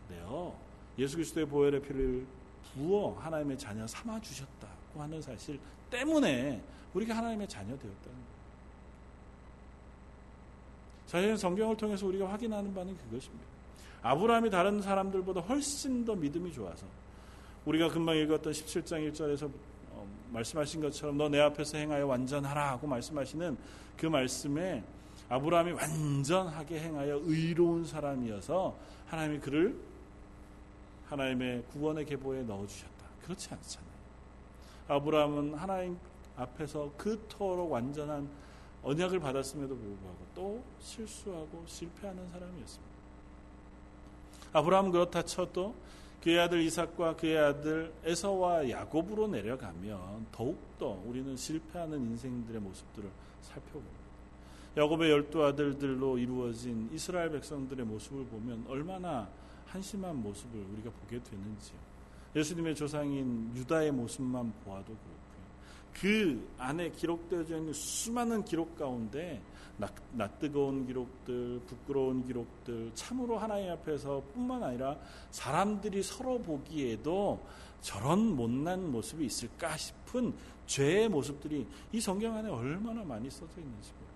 [0.08, 0.54] 내어
[0.98, 2.26] 예수 그리스도의 보혈의 피를
[2.74, 5.58] 부어 하나님의 자녀 삼아 주셨다고 하는 사실
[5.90, 6.62] 때문에
[6.94, 8.30] 우리가 하나님의 자녀 되었다는 거예요.
[11.06, 13.44] 사실은 성경을 통해서 우리가 확인하는 바는 그것입니다.
[14.02, 16.86] 아브라함이 다른 사람들보다 훨씬 더 믿음이 좋아서
[17.66, 19.50] 우리가 금방 읽었던 17장 1절에서
[19.90, 23.56] 어, 말씀하신 것처럼 너 내 앞에서 행하여 완전하라 하고 말씀하시는
[23.96, 24.82] 그 말씀에
[25.28, 28.76] 아브라함이 완전하게 행하여 의로운 사람이어서
[29.06, 29.76] 하나님이 그를
[31.10, 33.04] 하나님의 구원의 계보에 넣어 주셨다.
[33.22, 33.90] 그렇지 않잖아요.
[34.88, 35.98] 아브라함은 하나님
[36.36, 38.28] 앞에서 그토록 완전한
[38.82, 42.90] 언약을 받았음에도 불구하고 또 실수하고 실패하는 사람이었습니다.
[44.52, 45.74] 아브라함은 그렇다 쳐도
[46.22, 53.08] 그의 아들 이삭과 그의 아들 에서와 야곱으로 내려가면 더욱더 우리는 실패하는 인생들의 모습들을
[53.42, 54.00] 살펴봅니다.
[54.76, 59.28] 야곱의 열두 아들들로 이루어진 이스라엘 백성들의 모습을 보면 얼마나
[59.70, 61.78] 한심한 모습을 우리가 보게 되는지요.
[62.34, 65.20] 예수님의 조상인 유다의 모습만 보아도 그렇고요.
[65.92, 69.40] 그 안에 기록되어 있는 수많은 기록 가운데
[70.12, 74.96] 낯뜨거운 기록들, 부끄러운 기록들, 참으로 하나님 앞에서 뿐만 아니라
[75.30, 77.40] 사람들이 서로 보기에도
[77.80, 80.34] 저런 못난 모습이 있을까 싶은
[80.66, 84.09] 죄의 모습들이 이 성경 안에 얼마나 많이 써져 있는지 모릅니다.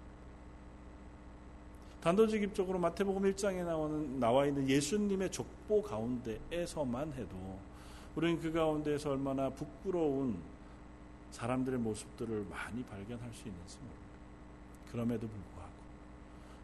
[2.04, 7.58] 단도직입적으로 마태복음 1장에 나오는, 나와 있는 예수님의 족보 가운데에서만 해도
[8.14, 10.36] 우리는 그 가운데에서 얼마나 부끄러운
[11.30, 14.04] 사람들의 모습들을 많이 발견할 수 있는지 모릅니다.
[14.92, 15.72] 그럼에도 불구하고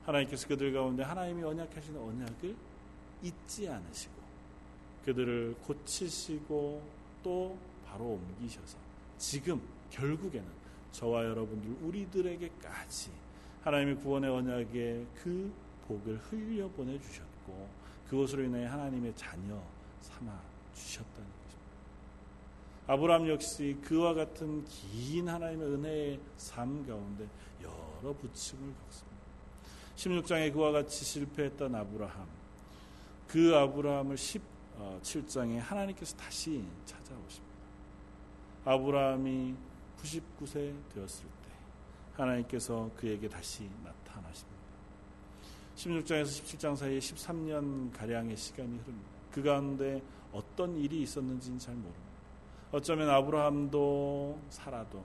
[0.04, 2.54] 하나님께서 그들 가운데 하나님이 언약하신 언약을
[3.22, 4.12] 잊지 않으시고
[5.06, 6.82] 그들을 고치시고
[7.22, 8.76] 또 바로 옮기셔서
[9.16, 10.46] 지금 결국에는
[10.92, 13.10] 저와 여러분들 우리들에게까지
[13.62, 15.52] 하나님의 구원의 언약에 그
[15.86, 17.68] 복을 흘려 보내 주셨고
[18.08, 19.60] 그것으로 인해 하나님의 자녀
[20.00, 20.40] 삼아
[20.74, 21.70] 주셨다는 것입니다.
[22.86, 27.26] 아브라함 역시 그와 같은 긴 하나님의 은혜의 삶 가운데
[27.62, 29.10] 여러 부침을 겪습니다.
[29.96, 32.26] 16장에 그와 같이 실패했던 아브라함.
[33.28, 37.54] 그 아브라함을 17장에 어, 하나님께서 다시 찾아오십니다.
[38.64, 39.54] 아브라함이
[40.02, 41.39] 99세 되었을 때
[42.20, 44.60] 하나님께서 그에게 다시 나타나십니다.
[45.76, 49.08] 16장에서 17장 사이에 13년 가량의 시간이 흐릅니다.
[49.32, 50.02] 그 가운데
[50.32, 52.10] 어떤 일이 있었는지는 잘 모릅니다.
[52.72, 55.04] 어쩌면 아브라함도 사라도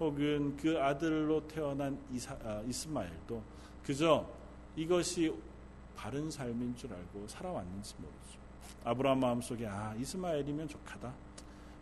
[0.00, 3.42] 혹은 그 아들로 태어난 이사, 아, 이스마엘도
[3.84, 4.26] 그저
[4.74, 5.32] 이것이
[5.94, 8.38] 바른 삶인 줄 알고 살아왔는지 모르죠.
[8.84, 11.12] 아브라함 마음속에 아 이스마엘이면 족하다.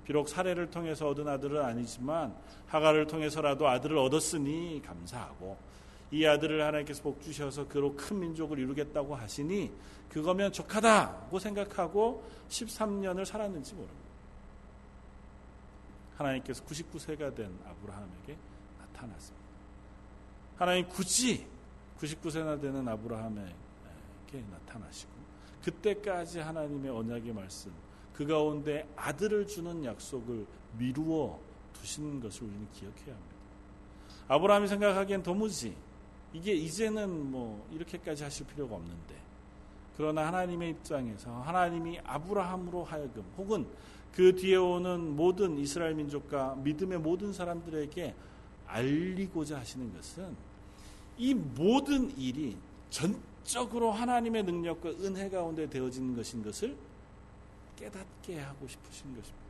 [0.05, 2.35] 비록 사례를 통해서 얻은 아들은 아니지만
[2.67, 5.57] 하가를 통해서라도 아들을 얻었으니 감사하고
[6.11, 9.71] 이 아들을 하나님께서 복 주셔서 그로 큰 민족을 이루겠다고 하시니
[10.11, 14.03] 그거면 족하다고 생각하고 13년을 살았는지 모릅니다.
[16.17, 18.37] 하나님께서 99세가 된 아브라함에게
[18.79, 19.43] 나타났습니다.
[20.57, 21.47] 하나님 굳이
[21.99, 23.55] 99세나 되는 아브라함에게
[24.51, 25.11] 나타나시고
[25.65, 27.73] 그때까지 하나님의 언약의 말씀
[28.15, 30.47] 그 가운데 아들을 주는 약속을
[30.79, 31.39] 미루어
[31.73, 33.37] 두신 것을 우리는 기억해야 합니다.
[34.29, 35.75] 아브라함이 생각하기엔 도무지
[36.33, 39.15] 이게 이제는 뭐 이렇게까지 하실 필요가 없는데
[39.97, 43.67] 그러나 하나님의 입장에서 하나님이 아브라함으로 하여금 혹은
[44.13, 48.15] 그 뒤에 오는 모든 이스라엘 민족과 믿음의 모든 사람들에게
[48.67, 50.35] 알리고자 하시는 것은
[51.19, 52.57] 이 모든 일이
[52.91, 56.77] 전적으로 하나님의 능력과 은혜 가운데 되어지는 것인 것을
[57.83, 59.43] 깨닫게 하고 싶으신 것입니다.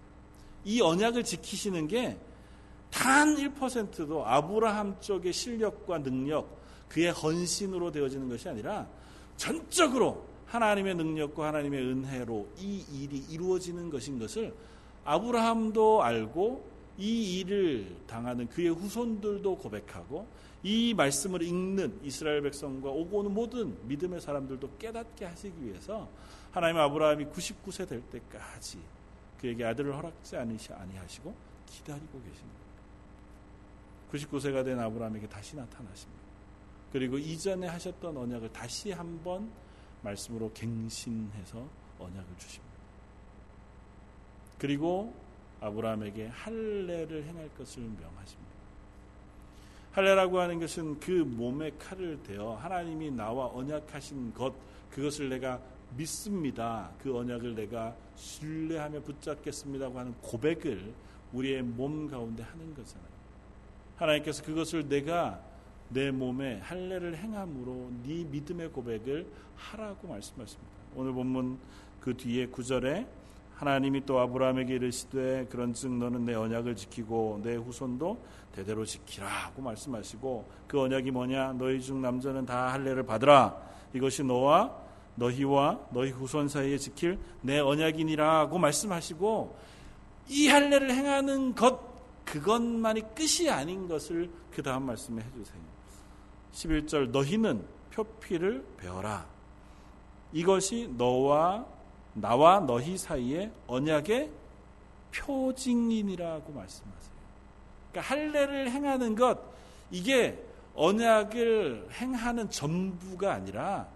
[0.65, 2.17] 이 언약을 지키시는 게
[2.93, 8.87] 단 1%도 아브라함 쪽의 실력과 능력, 그의 헌신으로 되어지는 것이 아니라
[9.39, 14.55] 전적으로 하나님의 능력과 하나님의 은혜로 이 일이 이루어지는 것인 것을
[15.05, 20.27] 아브라함도 알고 이 일을 당하는 그의 후손들도 고백하고
[20.63, 26.07] 이 말씀을 읽는 이스라엘 백성과 오고 오는 모든 믿음의 사람들도 깨닫게 하시기 위해서
[26.53, 28.79] 하나님 아브라함이 99세 될 때까지
[29.41, 31.35] 그에게 아들을 허락지 아니하시고
[31.67, 32.63] 기다리고 계십니다.
[34.13, 36.23] 99세가 된 아브라함에게 다시 나타나십니다.
[36.93, 39.51] 그리고 이전에 하셨던 언약을 다시 한번
[40.03, 41.67] 말씀으로 갱신해서
[41.99, 42.73] 언약을 주십니다.
[44.59, 45.15] 그리고
[45.63, 48.53] 아브라함에게 할례를 행할 것을 명하십니다.
[49.93, 54.55] 할례라고 하는 것은 그 몸에 칼을 대어 하나님이 나와 언약하신 것
[54.91, 55.61] 그것을 내가
[55.97, 56.91] 믿습니다.
[57.03, 60.93] 그 언약을 내가 신뢰하며 붙잡겠습니다고 하는 고백을
[61.33, 63.13] 우리의 몸 가운데 하는 거잖아요.
[63.97, 65.41] 하나님께서 그것을 내가
[65.89, 69.27] 내 몸에 할례를 행함으로 네 믿음의 고백을
[69.57, 70.73] 하라고 말씀하십니다.
[70.97, 71.59] 오늘 본문
[72.01, 73.07] 그 뒤에 구절에
[73.55, 78.19] 하나님이 또 아브라함에게 이르시되 그런즉 너는 내 언약을 지키고 내 후손도
[78.53, 83.57] 대대로 지키라고 말씀하시고 그 언약이 뭐냐 너희 중 남자는 다 할례를 받으라
[83.95, 84.75] 이것이 너와
[85.15, 89.57] 너희와 너희 후손 사이에 지킬 내 언약이니라고 말씀하시고
[90.29, 91.93] 이 할례를 행하는 것
[92.25, 95.63] 그것만이 끝이 아닌 것을 그 다음 말씀에 해주세요.
[96.53, 99.27] 11절 너희는 표피를 배워라.
[100.33, 101.67] 이것이 너와
[102.15, 104.31] 나와 너희 사이에 언약의
[105.15, 107.13] 표징인이라고 말씀하세요.
[107.91, 109.39] 그러니까 할례를 행하는 것
[109.91, 110.43] 이게
[110.75, 113.89] 언약을 행하는 전부가 아니라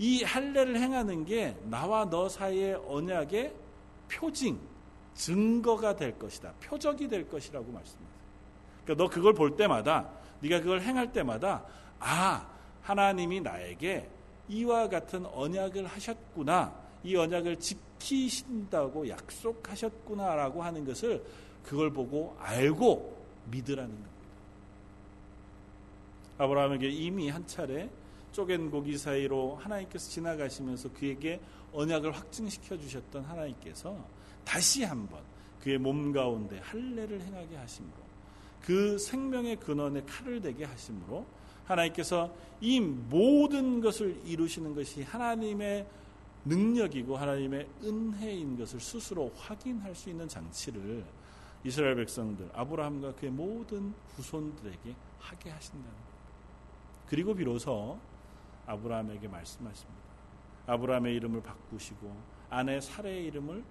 [0.00, 3.52] 이 할례를 행하는 게 나와 너 사이의 언약의
[4.10, 4.58] 표징,
[5.14, 6.54] 증거가 될 것이다.
[6.58, 8.20] 표적이 될 것이라고 말씀하세요.
[8.82, 10.08] 그러니까 너 그걸 볼 때마다
[10.40, 11.62] 네가 그걸 행할 때마다
[11.98, 12.48] 아,
[12.80, 14.08] 하나님이 나에게
[14.48, 16.74] 이와 같은 언약을 하셨구나.
[17.04, 21.22] 이 언약을 지키신다고 약속하셨구나라고 하는 것을
[21.62, 23.18] 그걸 보고 알고
[23.50, 24.10] 믿으라는 겁니다.
[26.38, 27.90] 아브라함에게 이미 한 차례
[28.32, 31.40] 쪼갠 고기 사이로 하나님께서 지나가시면서 그에게
[31.72, 33.96] 언약을 확증시켜 주셨던 하나님께서
[34.44, 35.20] 다시 한번
[35.60, 37.94] 그의 몸 가운데 할례를 행하게 하심으로
[38.62, 41.24] 그 생명의 근원에 칼을 대게 하심으로
[41.64, 45.86] 하나님께서 이 모든 것을 이루시는 것이 하나님의
[46.44, 51.04] 능력이고 하나님의 은혜인 것을 스스로 확인할 수 있는 장치를
[51.64, 56.10] 이스라엘 백성들 아브라함과 그의 모든 후손들에게 하게 하신다는 것.
[57.08, 57.98] 그리고 비로소
[58.66, 60.00] 아브라함에게 말씀하십니다.
[60.66, 62.14] 아브라함의 이름을 바꾸시고
[62.48, 63.64] 아내 사례의 이름을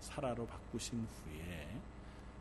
[0.00, 1.68] 사라로 바꾸신 후에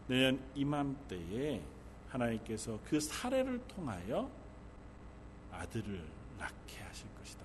[0.07, 1.61] 내년 이맘때에
[2.09, 4.29] 하나님께서 그 사례를 통하여
[5.51, 6.03] 아들을
[6.37, 7.43] 낳게 하실 것이다.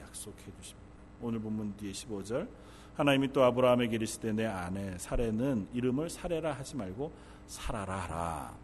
[0.00, 0.88] 약속해 주십니다.
[1.20, 2.48] 오늘 본문 뒤에 15절
[2.96, 7.12] 하나님이 또 아브라함에게 이르시되 내 아내 사례는 이름을 사례라 하지 말고
[7.46, 8.56] 사라라 하라.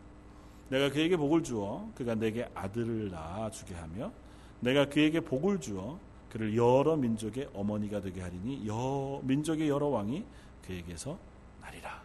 [0.69, 4.13] 내가 그에게 복을 주어 그가 내게 아들을 낳아 주게 하며
[4.61, 5.99] 내가 그에게 복을 주어
[6.31, 10.25] 그를 여러 민족의 어머니가 되게 하리니 여 민족의 여러 왕이
[10.67, 11.19] 그에게서
[11.63, 12.03] 나리라.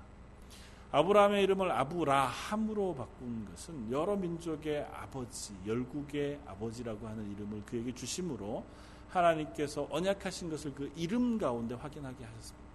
[0.92, 8.64] 아브라함의 이름을 아브라함으로 바꾼 것은 여러 민족의 아버지, 열국의 아버지라고 하는 이름을 그에게 주심으로
[9.10, 12.70] 하나님께서 언약하신 것을 그 이름 가운데 확인하게 하셨습니다.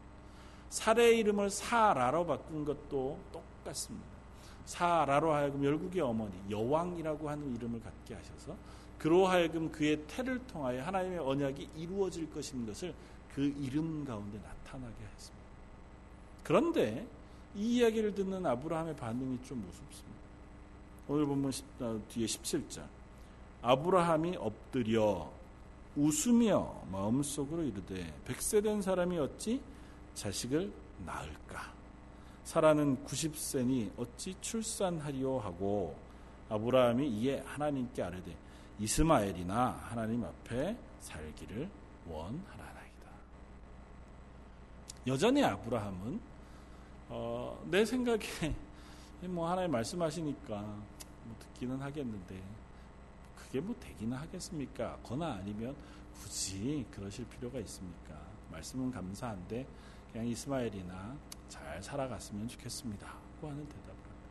[0.70, 4.15] 사례의 이름을 사라로 바꾼 것도 똑같습니다.
[4.66, 8.56] 사라로 하여금 열국의 어머니 여왕이라고 하는 이름을 갖게 하셔서
[8.98, 12.94] 그로 하여금 그의 태를 통하여 하나님의 언약이 이루어질 것인 것을
[13.34, 15.46] 그 이름 가운데 나타나게 했습니다.
[16.42, 17.06] 그런데
[17.54, 20.16] 이 이야기를 듣는 아브라함의 반응이 좀 우습습니다.
[21.08, 22.82] 오늘 보면 어, 뒤에 17절.
[23.62, 25.30] 아브라함이 엎드려
[25.96, 29.60] 웃으며 마음속으로 이르되 백세 된 사람이 어찌
[30.14, 30.72] 자식을
[31.04, 31.75] 낳을까?
[32.46, 35.96] 사라는 90세니 어찌 출산하리오 하고
[36.48, 38.36] 아브라함이 이에 하나님께 아뢰되
[38.78, 41.68] 이스마엘이나 하나님 앞에 살기를
[42.06, 43.10] 원하나이다.
[45.08, 46.20] 여전히 아브라함은
[47.08, 48.20] 어, 내 생각에
[49.26, 52.40] 뭐 하나님 말씀하시니까 뭐 듣기는 하겠는데
[53.34, 54.96] 그게 뭐 되기는 하겠습니까?
[55.02, 55.74] 거나 아니면
[56.14, 58.14] 굳이 그러실 필요가 있습니까?
[58.52, 59.66] 말씀은 감사한데
[60.12, 61.16] 그냥 이스마엘이나
[61.48, 63.06] 잘 살아갔으면 좋겠습니다.
[63.40, 64.28] 고 하는 대답을 합니다.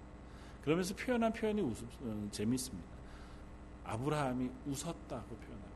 [0.63, 2.89] 그러면서 표현한 표현이 우습, 어, 재밌습니다.
[3.85, 5.75] 아브라함이 웃었다고 표현합니다.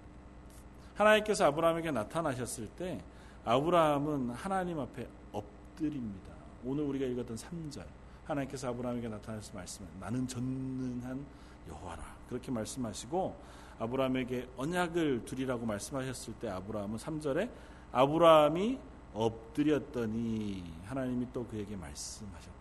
[0.95, 3.02] 하나님께서 아브라함에게 나타나셨을 때
[3.45, 6.34] 아브라함은 하나님 앞에 엎드립니다.
[6.65, 7.86] 오늘 우리가 읽었던 3절
[8.25, 11.25] 하나님께서 아브라함에게 나타나서 말씀해 나는 전능한
[11.69, 13.36] 여호와라 그렇게 말씀하시고
[13.80, 17.49] 아브라함에게 언약을 두리라고 말씀하셨을 때 아브라함은 3절에
[17.91, 18.78] 아브라함이
[19.13, 22.60] 엎드렸더니 하나님이 또 그에게 말씀하셨다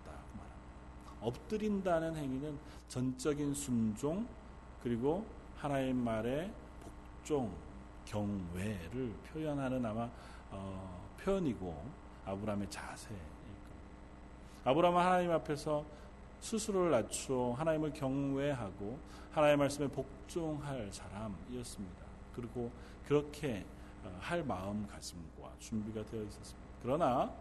[1.20, 2.58] 엎드린다는 행위는
[2.88, 4.26] 전적인 순종
[4.82, 6.50] 그리고 하나님 말에
[6.82, 7.52] 복종
[8.04, 10.08] 경외를 표현하는 아마
[10.50, 11.74] 어, 표현이고
[12.24, 13.68] 아브라함의 자세일 겁니다.
[14.64, 15.84] 아브라함은 하나님 앞에서
[16.40, 18.98] 스스로를 낮추어 하나님을 경외하고
[19.32, 22.04] 하나님의 말씀에 복종할 사람이었습니다.
[22.34, 22.70] 그리고
[23.06, 23.77] 그렇게 어,
[24.20, 26.68] 할 마음가짐과 준비가 되어 있었습니다.
[26.82, 27.32] 그러나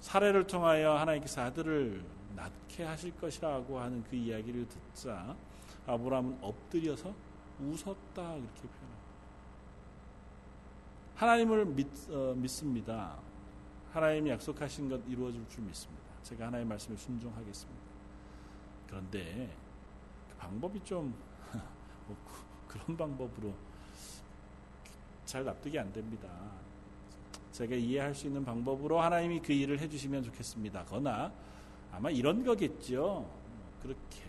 [0.00, 2.04] 사례를 통하여 하나님께서 아들을
[2.36, 5.34] 낳게 하실 것이라고 하는 그 이야기를 듣자
[5.86, 7.14] 아브라함은 엎드려서
[7.60, 9.04] 웃었다 이렇게 표현합니다.
[11.14, 13.18] 하나님을 믿, 어, 믿습니다.
[13.92, 16.02] 하나님이 약속하신 것 이루어질 줄 믿습니다.
[16.22, 17.80] 제가 하나님의 말씀에 순종하겠습니다.
[18.88, 19.54] 그런데
[20.28, 21.14] 그 방법이 좀
[22.08, 22.16] 뭐,
[22.66, 23.54] 그런 방법으로
[25.24, 26.28] 잘 납득이 안 됩니다.
[27.52, 30.84] 제가 이해할 수 있는 방법으로 하나님이 그 일을 해주시면 좋겠습니다.
[30.86, 31.32] 거나
[31.92, 33.30] 아마 이런 거겠죠.
[33.80, 34.22] 그렇게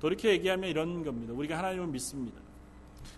[0.00, 1.32] 돌이켜 얘기하면 이런 겁니다.
[1.32, 2.38] 우리가 하나님을 믿습니다.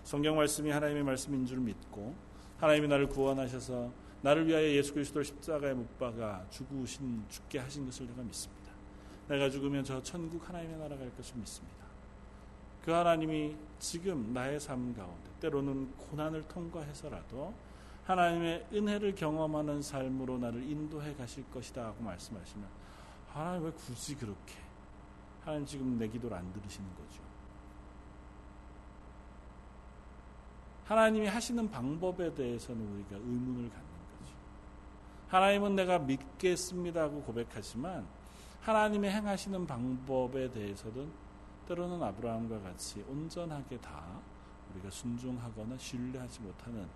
[0.03, 2.15] 성경 말씀이 하나님의 말씀인 줄 믿고
[2.59, 3.91] 하나님이 나를 구원하셔서
[4.21, 8.71] 나를 위하여 예수 그리스도를 십자가에 못 박아 죽으신 죽게 하신 것을 내가 믿습니다.
[9.27, 11.86] 내가 죽으면 저 천국 하나님의 나라 갈 것을 믿습니다.
[12.87, 17.53] 그 하나님이 지금 나의 삶 가운데 때로는 고난을 통과해서라도
[18.05, 22.65] 하나님의 은혜를 경험하는 삶으로 나를 인도해 가실 것이다 하고 말씀하시면
[23.33, 24.53] 하나님 왜 굳이 그렇게
[25.43, 27.21] 하나님 지금 내 기도를 안 들으시는 거죠.
[30.85, 34.33] 하나님이 하시는 방법에 대해서는 우리가 의문을 갖는 거죠.
[35.27, 38.07] 하나님은 내가 믿겠습니다 하고 고백하지만
[38.61, 41.26] 하나님의 행하시는 방법에 대해서는
[41.67, 44.19] 때로는 아브라함과 같이 온전하게 다
[44.73, 46.87] 우리가 순종하거나 신뢰하지 못하는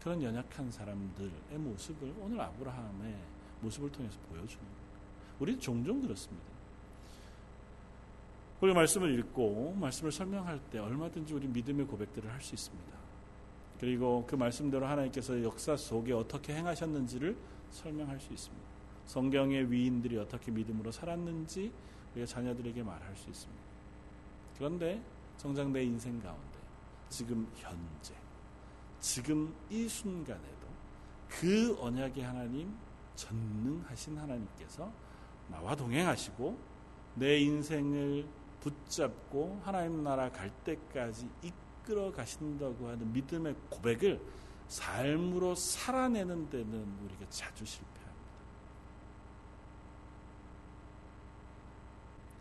[0.00, 3.16] 그런 연약한 사람들의 모습을 오늘 아브라함의
[3.60, 4.80] 모습을 통해서 보여주는 거예요.
[5.40, 6.46] 우리 종종 그렇습니다.
[8.60, 12.98] 우리 말씀을 읽고 말씀을 설명할 때 얼마든지 우리 믿음의 고백들을 할 수 있습니다.
[13.78, 17.36] 그리고 그 말씀대로 하나님께서 역사 속에 어떻게 행하셨는지를
[17.70, 18.66] 설명할 수 있습니다.
[19.06, 21.72] 성경의 위인들이 어떻게 믿음으로 살았는지
[22.12, 23.69] 우리가 자녀들에게 말할 수 있습니다.
[24.60, 25.02] 그런데
[25.38, 26.58] 정작 내 인생 가운데
[27.08, 28.14] 지금 현재
[29.00, 30.66] 지금 이 순간에도
[31.30, 32.76] 그 언약의 하나님
[33.14, 34.92] 전능하신 하나님께서
[35.48, 36.58] 나와 동행하시고
[37.14, 38.28] 내 인생을
[38.60, 44.20] 붙잡고 하나님 나라 갈 때까지 이끌어 가신다고 하는 믿음의 고백을
[44.68, 48.10] 삶으로 살아내는 데는 우리가 자주 실패합니다.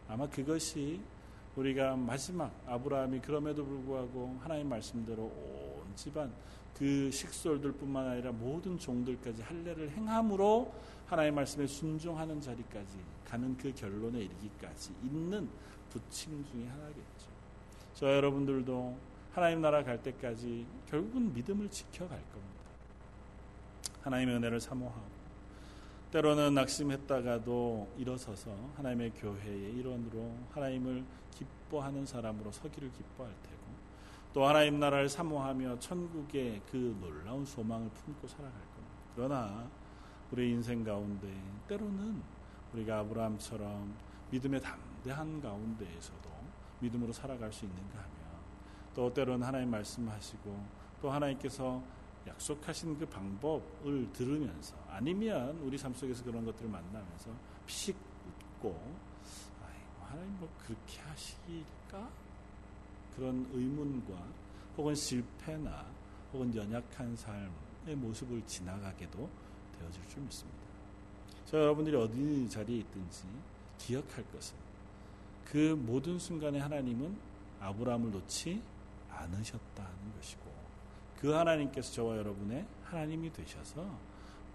[0.10, 1.02] 아마 그것이
[1.60, 6.32] 우리가 마지막 아브라함이 그럼에도 불구하고 하나님 말씀대로 온 집안
[6.78, 10.74] 그 식솔들뿐만 아니라 모든 종들까지 할례를 행함으로
[11.06, 15.50] 하나님 말씀에 순종하는 자리까지 가는 그 결론에 이르기까지 있는
[15.90, 17.28] 부침 중의 하나겠죠.
[17.94, 18.98] 저 여러분들도
[19.34, 22.60] 하나님 나라 갈 때까지 결국은 믿음을 지켜갈 겁니다.
[24.04, 25.20] 하나님의 은혜를 사모하고
[26.12, 31.04] 때로는 낙심했다가도 일어서서 하나님의 교회의 일원으로 하나님을
[31.36, 33.60] 기뻐하는 사람으로 서기를 기뻐할 테고
[34.34, 38.96] 또 하나님 나라를 사모하며 천국의 그 놀라운 소망을 품고 살아갈 겁니다.
[39.16, 39.68] 그러나
[40.32, 41.28] 우리 인생 가운데
[41.68, 42.22] 때로는
[42.74, 43.96] 우리가 아브라함처럼
[44.32, 46.30] 믿음의 담대한 가운데에서도
[46.80, 48.14] 믿음으로 살아갈 수 있는가 하면
[48.94, 50.66] 또 때로는 하나님 말씀하시고
[51.02, 51.82] 또 하나님께서
[52.28, 57.32] 약속하신 그 방법을 들으면서 아니면 우리 삶 속에서 그런 것들을 만나면서
[57.66, 57.98] 피식
[58.58, 58.80] 웃고
[60.10, 62.10] 하나님 뭐 그렇게 하시길까
[63.16, 64.16] 그런 의문과
[64.78, 65.86] 혹은 실패나
[66.34, 69.30] 혹은 연약한 삶의 모습을 지나가게도
[69.80, 70.60] 되어질 줄 믿습니다.
[71.46, 73.24] 저 여러분들이 어디 자리에 있든지
[73.78, 74.56] 기억할 것은
[75.46, 77.18] 그 모든 순간에 하나님은
[77.60, 78.62] 아브라함을 놓지
[79.10, 80.42] 않으셨다는 것이고
[81.20, 83.86] 그 하나님께서 저와 여러분의 하나님이 되셔서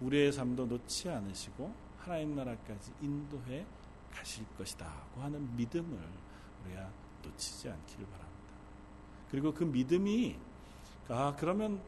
[0.01, 3.65] 우리의 삶도 놓지 않으시고 하나님 나라까지 인도해
[4.15, 5.99] 가실 것이다 고 하는 믿음을
[6.65, 6.89] 우리가
[7.23, 8.35] 놓치지 않기를 바랍니다.
[9.29, 10.37] 그리고 그 믿음이
[11.09, 11.81] 아 그러면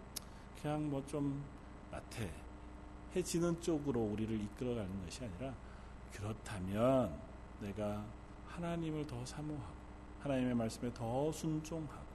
[0.61, 1.43] 그냥 뭐 좀
[1.91, 5.53] 나태해지는 쪽으로 우리를 이끌어가는 것이 아니라
[6.11, 7.17] 그렇다면
[7.61, 8.05] 내가
[8.47, 9.77] 하나님을 더 사모하고
[10.19, 12.07] 하나님의 말씀에 더 순종하고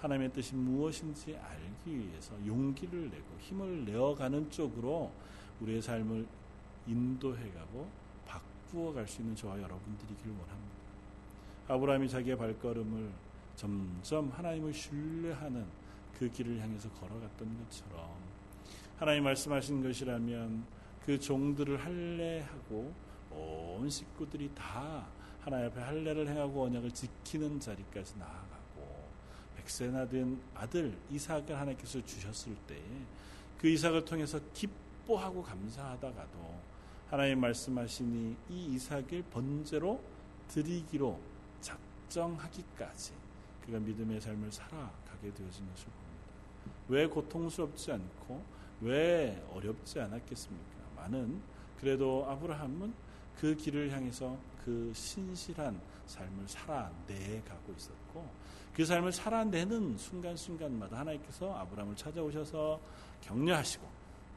[0.00, 5.10] 하나님의 뜻이 무엇인지 알기 위해서 용기를 내고 힘을 내어가는 쪽으로
[5.60, 6.26] 우리의 삶을
[6.86, 8.07] 인도해가고 바
[8.70, 10.78] 꾸어 갈 수 있는 저와 여러분들이길 원합니다.
[11.68, 13.10] 아브라함이 자기의 발걸음을
[13.56, 15.66] 점점 하나님을 신뢰하는
[16.18, 18.08] 그 길을 향해서 걸어갔던 것처럼
[18.98, 20.64] 하나님 말씀하신 것이라면
[21.04, 22.92] 그 종들을 할례하고
[23.30, 25.06] 온 식구들이 다
[25.40, 28.58] 하나님 앞에 할례를 행하고 언약을 지키는 자리까지 나아가
[29.68, 32.82] 백세나 된 아들 이삭을 하나님께서 주셨을 때에
[33.58, 36.60] 그 이삭을 통해서 기뻐하고 감사하다가도
[37.10, 39.98] 하나님 말씀하시니 이 이삭을 번제로
[40.48, 41.18] 드리기로
[41.62, 43.12] 작정하기까지
[43.64, 46.18] 그가 믿음의 삶을 살아가게 되어진 것을 봅니다.
[46.88, 48.42] 왜 고통스럽지 않고
[48.82, 50.78] 왜 어렵지 않았겠습니까?
[50.96, 51.40] 많은
[51.80, 52.92] 그래도 아브라함은
[53.38, 58.28] 그 길을 향해서 그 신실한 삶을 살아내 가고 있었고
[58.74, 62.78] 그 삶을 살아내는 순간순간마다 하나님께서 아브라함을 찾아오셔서
[63.22, 63.86] 격려하시고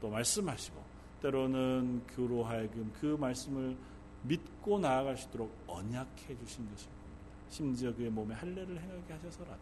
[0.00, 0.91] 또 말씀하시고
[1.22, 3.76] 때로는 그로 하여금 그 말씀을
[4.24, 7.02] 믿고 나아갈 수 있도록 언약해 주신 것입니다.
[7.48, 9.60] 심지어 그의 몸에 할례를 행하게 하셔서라도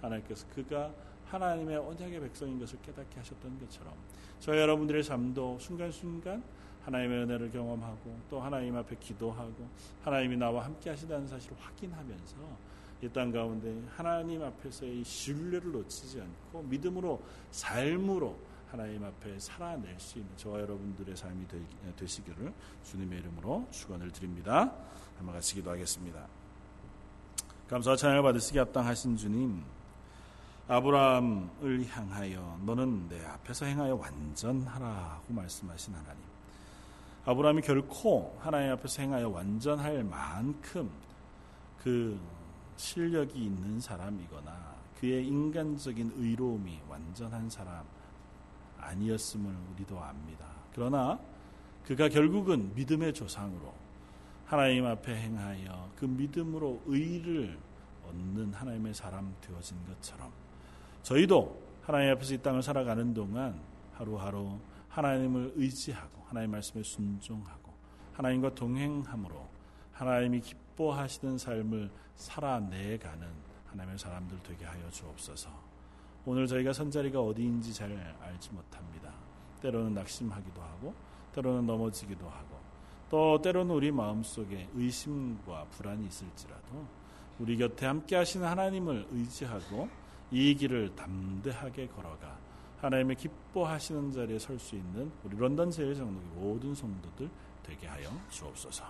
[0.00, 0.90] 하나님께서 그가
[1.26, 3.92] 하나님의 언약의 백성인 것을 깨닫게 하셨던 것처럼
[4.40, 6.42] 저 여러분들의 삶도 순간순간
[6.84, 9.68] 하나님의 은혜를 경험하고 또 하나님 앞에 기도하고
[10.02, 12.36] 하나님이 나와 함께 하시다는 사실을 확인하면서
[13.02, 18.36] 이 땅 가운데 하나님 앞에서의 신뢰를 놓치지 않고 믿음으로 삶으로
[18.70, 22.52] 하나님 앞에 살아낼 수 있는 저와 여러분들의 삶이 되, 시기를
[22.84, 24.72] 주님의 이름으로 축원을 드립니다.
[25.18, 26.24] 한번 같이 기도하겠습니다.
[27.68, 29.62] 감사와 찬양을 받으시기 합당하신 주님,
[30.68, 36.22] 아브라함을 향하여 너는 내 앞에서 행하여 완전하라고 말씀하신 하나님.
[37.24, 40.88] 아브라함이 결코 하나님 앞에서 행하여 완전할 만큼
[41.82, 42.20] 그
[42.76, 47.84] 실력이 있는 사람이거나 그의 인간적인 의로움이 완전한 사람
[48.80, 50.46] 아니었음을 우리도 압니다.
[50.72, 51.18] 그러나
[51.84, 53.72] 그가 결국은 믿음의 조상으로
[54.46, 57.58] 하나님 앞에 행하여 그 믿음으로 의를
[58.08, 60.32] 얻는 하나님의 사람 되어진 것처럼
[61.02, 63.60] 저희도 하나님 앞에서 이 땅을 살아가는 동안
[63.94, 64.58] 하루하루
[64.88, 67.72] 하나님을 의지하고 하나님 말씀에 순종하고
[68.14, 69.48] 하나님과 동행함으로
[69.92, 73.28] 하나님이 기뻐하시는 삶을 살아내가는
[73.66, 75.69] 하나님의 사람들 되게 하여 주옵소서.
[76.26, 77.90] 오늘 저희가 선자리가 어디인지 잘
[78.20, 79.12] 알지 못합니다.
[79.62, 80.94] 때로는 낙심하기도 하고,
[81.32, 82.58] 때로는 넘어지기도 하고,
[83.08, 86.86] 또 때로는 우리 마음속에 의심과 불안이 있을지라도
[87.40, 89.88] 우리 곁에 함께 하시는 하나님을 의지하고
[90.30, 92.38] 이 길을 담대하게 걸어가
[92.80, 97.28] 하나님의 기뻐하시는 자리에 설 수 있는 우리 런던 제일 장로교 모든 성도들
[97.62, 98.84] 되게 하여 주옵소서.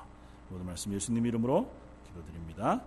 [0.51, 1.71] 모든 말씀 예수님 이름으로
[2.07, 2.83] 기도드립니다.